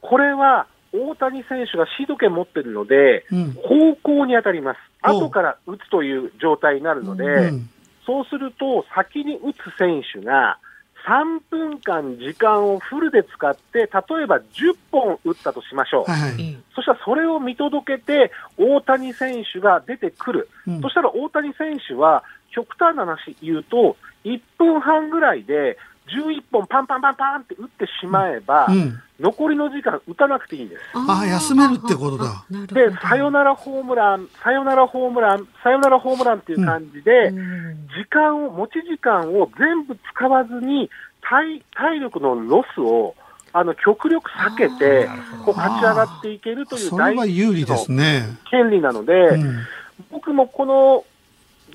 [0.00, 3.52] これは大谷選手がシード権持ってるので、うん。
[3.52, 4.78] 方向に当たります。
[5.02, 7.70] 後から打つという状態になるので、うん。
[8.06, 10.58] そうすると先に打つ選手が
[11.06, 13.88] 3分間時間をフルで使って、例え
[14.26, 16.10] ば10本打ったとしましょう。
[16.10, 16.56] はいはい。
[16.74, 25.78] そしたらそれを見届けて、大谷選手が出てくる、うんそしたら大谷選手は、極端な話言うと、1分半ぐらいで
[26.16, 29.00] 11本パンパンパンパンって打ってしまえば、うん。
[29.20, 30.80] 残りの時間打たなくていいんです。
[30.94, 32.44] ああ、休めるってことだ。
[32.50, 40.90] で、サヨナラホームラン、サヨナラホームラン、サヨナラホームランっていう感じで、時間を、持ち時間を全部使わずに、
[41.20, 43.14] 体体力のロスを、
[43.52, 45.08] あの、極力避けて、
[45.44, 48.38] こう勝ち上がっていけるというそれは有利ですね。
[48.50, 49.58] 権利なので、うん。
[50.10, 51.04] 僕もこの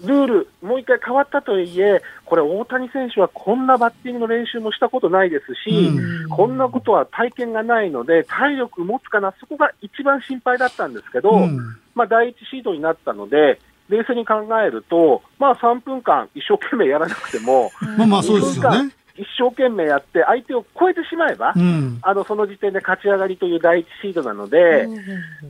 [0.02, 5.92] ルール、もう一回変わったとはいえ、これ、大谷選手はこんなバッティングの練習もしたことないですし、
[6.30, 13.60] こんなことは体験がないので、体力持つかな、そこが一番心配だったんですけど、うんまあ、第一シードになったので、
[13.90, 19.06] 冷静に考えると、まあ、3分間一生懸命やらなくても、まあまあそうですよ2分ね間。
[19.18, 22.00] 一生懸命やって、相手を超えてしまえば、うん。
[22.02, 24.88] あのその時点で勝ち上がりという第一シードなので、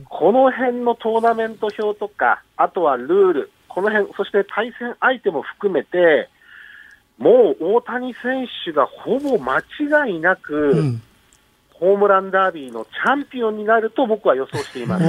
[0.04, 6.28] この辺のトーナメント表とか、あとはルール、この辺、そして対戦相手も含めて、
[7.18, 11.02] もう大谷選手がほぼ間違いなく、うん。
[11.78, 15.04] ホームランダービーのチャンピオンになると僕は予想しています。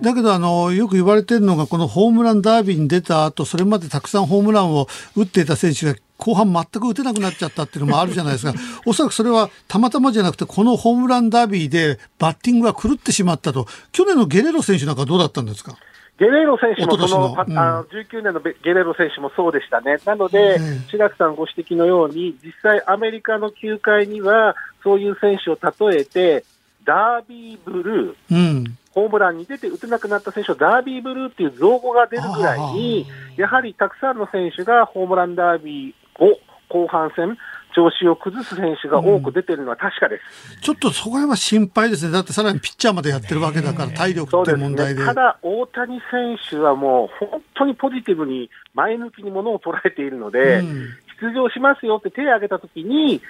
[0.00, 8.54] だけどあの、よく言われてるのが、このホームランダービーに出た後、それまでたくさんホームランを打っていた選手が後半全く打てなくなっちゃったっていうのもあるじゃないですか。
[8.86, 13.66] おそらくそれはたまたまじゃなくて、このホームランダービーでバッティングが狂ってしまったと。
[13.90, 15.76] 去年のゲレロ選手なんかどうだったんですか？
[16.18, 19.96] ゲレーロ選手もそのうんあの19年のベゲレーロ選手もそうでしたね。
[20.04, 20.58] なので、
[20.88, 24.54] 白木さんご指摘のように、実際アメリカの球界には、
[24.84, 25.58] そういう選手を
[25.90, 26.44] 例えて、
[26.84, 28.78] ダービーブルー、うん。
[28.90, 33.06] ホームランに出て打てなくなった選手をダービーブルーっていう造語が出るぐらいに、
[33.36, 36.38] やはりたくさんの選手がホームランダービーを
[36.68, 37.38] 後半戦、
[37.74, 40.60] 調子を崩す選手が多く出てるのは確かです。
[40.60, 42.12] ちょっとそこら辺は心配ですね。
[42.12, 45.04] だってさらにピッチャーまでやってるわけだから、体力っていう問題で。
[45.04, 50.88] ただ、大谷選手はもう本当にポジティブに前向きにものを捉えているので、うん
[51.22, 53.22] 出場しますよって手を挙げたときに、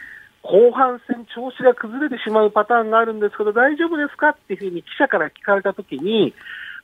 [0.43, 6.33] 後半戦、調子が崩れてしまうパターンがあるんですけど、大丈夫ですかっていうふうに記者から聞かれたときに、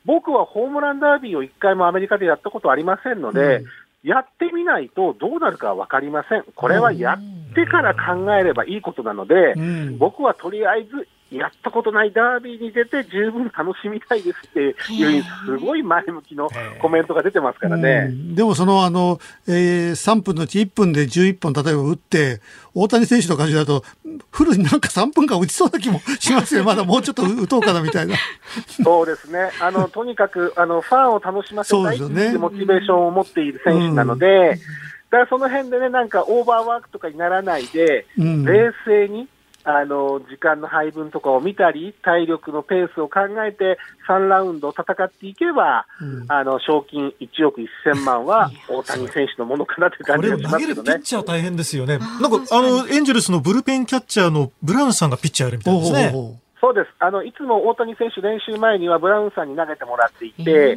[0.05, 3.67] 僕はホームランダービーを一回もアメリカでやったことありませんので、うん
[4.03, 6.45] やってみないとどうなるかわかりません。
[6.55, 16.49] これはやってから考えればいいことなので、うん僕はとりあえずやったことないダービーに出て十分楽しみたいですっていうすごい前向きの
[16.81, 18.07] コメントが出てますからうね。
[18.07, 22.41] んでもそのあの、えー3分のうち1分で11本例えば打って、
[22.75, 23.85] 大谷選手の感じだと、
[24.31, 26.65] フルになんか3分間打ちそうな気もしますよ。
[26.65, 28.17] まだもうちょっと打とうかなみたいな。
[28.83, 29.51] そうですね。
[29.61, 34.59] あの、とにかく、あの、ファンを楽しませたいってそうですよねいうモチベーションを持っている選手なので、
[35.11, 39.29] だからその辺でね、なんかオーバーワークとかにならないで、うん冷静に、
[39.71, 43.77] あの、時間の配分とかを見たり、体力のペースを考えて、
[44.09, 45.87] 3ラウンド戦っていけば、
[46.29, 50.93] あの、賞金1億1000万は大谷選手のものかなという感こじがしれを投げるますけどね。
[50.95, 51.99] ピッチャー大変ですよね。
[51.99, 56.39] なんか、あの、エンジェルスのブルペンキャッチャーのブラウンさんがピッチャーやるみたいですね。
[56.61, 56.91] そうです。
[56.99, 60.77] あの、いつも大谷選手練習前にはブラウンさんに投げてもらっていて、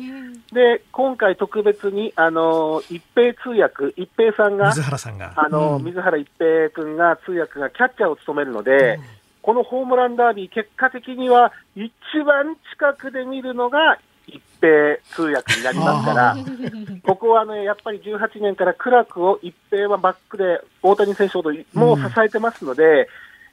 [0.54, 5.34] で、今回特別に、あの、一平通訳、一平さんが、水原さんが。
[5.36, 9.00] あの、うん水原一平君が通訳がキャッチャーを務めるので、
[9.42, 11.92] このホームランダービー、結果的には一
[12.26, 16.36] 番近くで見るのが一平通訳になりますから、
[17.04, 23.10] ここはね、やっぱり18年から苦楽を一平はバックで大谷選手ほどもう支えてますので、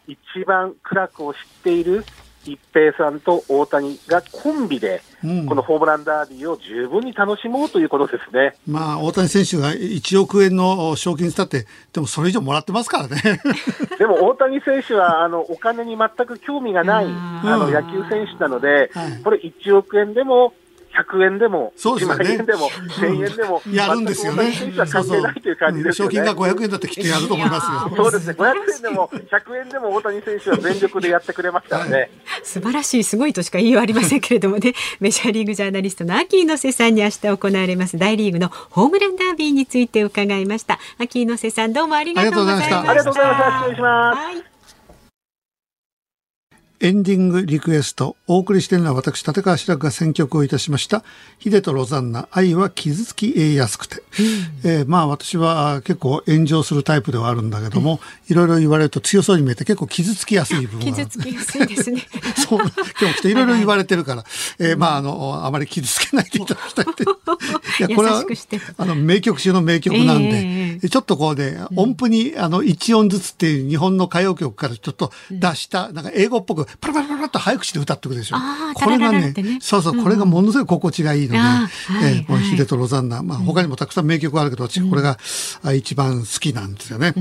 [0.09, 2.05] 一番苦楽を知っている
[2.45, 8.55] 一平さんと大谷がコンビで、うんこのホームランダービーを十分に楽しもうということですね。
[8.69, 13.41] まあ、大谷選手が1億円の賞金したって、でもそれ以上もらってますからね。
[13.99, 18.93] でも大谷選手はあのお金に全く興味がないあの野球選手なので、
[19.25, 20.55] これ1億円でも
[20.99, 25.93] 100円でも、1そうですよね万円でも、1000円でも、 やるんですよね関係ないという感じで。
[25.93, 27.97] 賞金が500円だってきっとやると思いますよ。
[28.05, 32.11] そうですね、500円でも100円でも大谷選手は全力でやってくれますからね。
[32.43, 43.59] 素晴らしいすごいとしか言いようありませんけれどもねメジャーリーグジャーナリストの秋猪瀬さんに明日行われます大リーグのホームランダービーについて伺いました秋猪瀬さんどうもありがとうございましたありがとうございました。
[43.61, 44.58] 失礼します。
[46.81, 51.03] エンディングリクエスト、お送りしているのは私、立川志らくが選曲をいたしました。
[51.41, 53.97] ヒデとロザンナ、愛は傷つきやすくて。
[54.65, 57.99] えーまあ私は結構炎上するタイプではあるんだけども、
[58.29, 62.07] いろいろ言われると強そうに見えて結構傷つきやすい部分傷つきやすいですね。
[62.49, 64.25] そう、今日も来ていろいろ言われてるから、
[64.61, 67.03] えーまああの、あまり傷つけないでいただきたいって。
[67.83, 68.25] いや、これは
[68.77, 78.37] あの、名曲中の名曲なんえで、ちょっとこうね、音符に、あの、1音ずつっていう日本の歌謡曲からちょっと出した、なんか英語っぽく、パラパラパラっと早口で歌ってくるでしょ。
[78.75, 85.19] これがねそうそう、これがものすごい心地がいいので、えーこのヒデとロザンナ、まあ他にもたくさん名曲があるけど、私これが
[85.63, 87.15] あ一番好きなんですよね。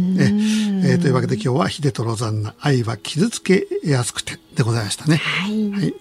[0.86, 5.18] えというわけで今日はヒデとロザンナ、愛は傷つけやすくてでございましたね。
[5.18, 5.48] は
[5.84, 5.94] い。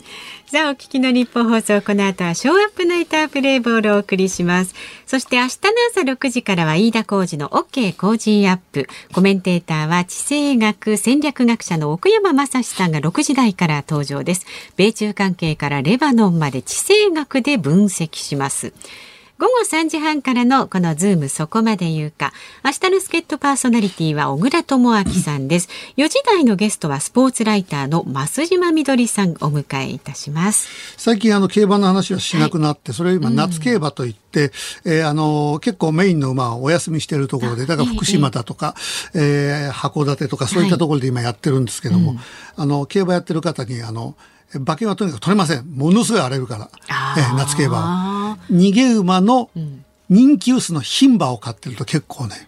[0.48, 4.76] さあ、お聞きの日本放送、この後はショーアップナイタープレイボールをお送りします。
[5.04, 8.86] そして明日の朝6時からは飯田浩二の OK 工事アップ。
[9.12, 14.46] コメンテーターは地政学戦略学者の奥山正史さんが6時台から登場です。
[14.76, 18.72] 米中関係からレバノンまで地政学で分析します。
[19.38, 22.32] 午後3時半からのこのズームそこまで言うか。
[22.64, 25.68] 明日の助っ人パーソナリティは小倉智明さんです。
[25.98, 30.70] 4時台のゲストはスポーツライターの増島みどりさんお迎えいたします。
[30.96, 34.52] 最近あの競馬の話はしなくなって、それを今夏競馬といって、
[34.86, 38.74] えーあの結構メインの馬をお休みしているところで、だから福島だとか、
[39.14, 42.16] えー函館とかそういったところで今やってるんですけども、
[42.56, 44.16] あの競馬やってる方にあの
[44.56, 45.66] 馬券はとにかく取れません。
[45.66, 46.70] ものすごい荒れるから、
[47.18, 48.38] えー夏競馬は。
[48.50, 49.50] 逃げ馬の
[50.08, 52.46] 人気薄の牝馬を買ってると結構ね、の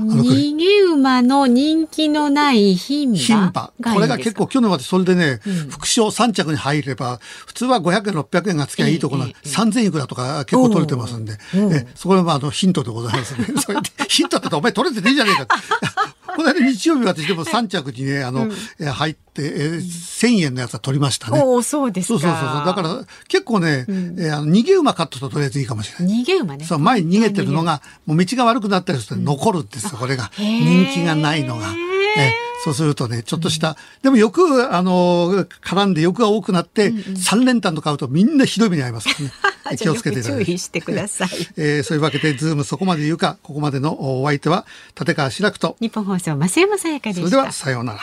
[0.00, 3.72] 逃げ馬の人気のない牝馬牝馬。
[3.94, 13.46] これが結構去年までそれでね、副賞3着に入れば、普通は500円、600円がつきゃいいところが3000いくらとか結構取れてますんで、えそこはまああのヒントでございますね。
[13.60, 15.46] それでヒントってお前取れてねえじゃねえか。
[16.36, 18.48] この間日曜日私でも3着にね、あの、
[18.78, 21.40] え入って、えー1000円のやつは取りましたね。
[21.42, 22.20] おお、そうですか。
[22.20, 22.66] そうそうそう。
[22.66, 26.20] だから結構ね、えーあの逃げ馬買ったととりあえずいいかもしれない。
[26.22, 26.64] 逃げ馬ね。
[26.64, 30.30] そう、前に逃げてるのが、もう道が悪くなったりすると残るんですよ、これが。
[30.36, 31.66] 人気がないのが。
[32.16, 32.32] え
[32.62, 39.76] そうするとね、ちょっとした、でもよく、あの、絡んで欲が多くなって、3連単と買うとみんなひどい目に遭いますからね。
[39.78, 40.44] 気をつけていただいて。
[40.46, 41.28] 注意してください。
[41.56, 44.66] えーそういうわけで、ズームそこまで言うか、ここまでのお相手は、
[44.98, 47.20] 立川志らくと、日本放送、増山さやかでした。
[47.20, 48.00] それでは、さようなら。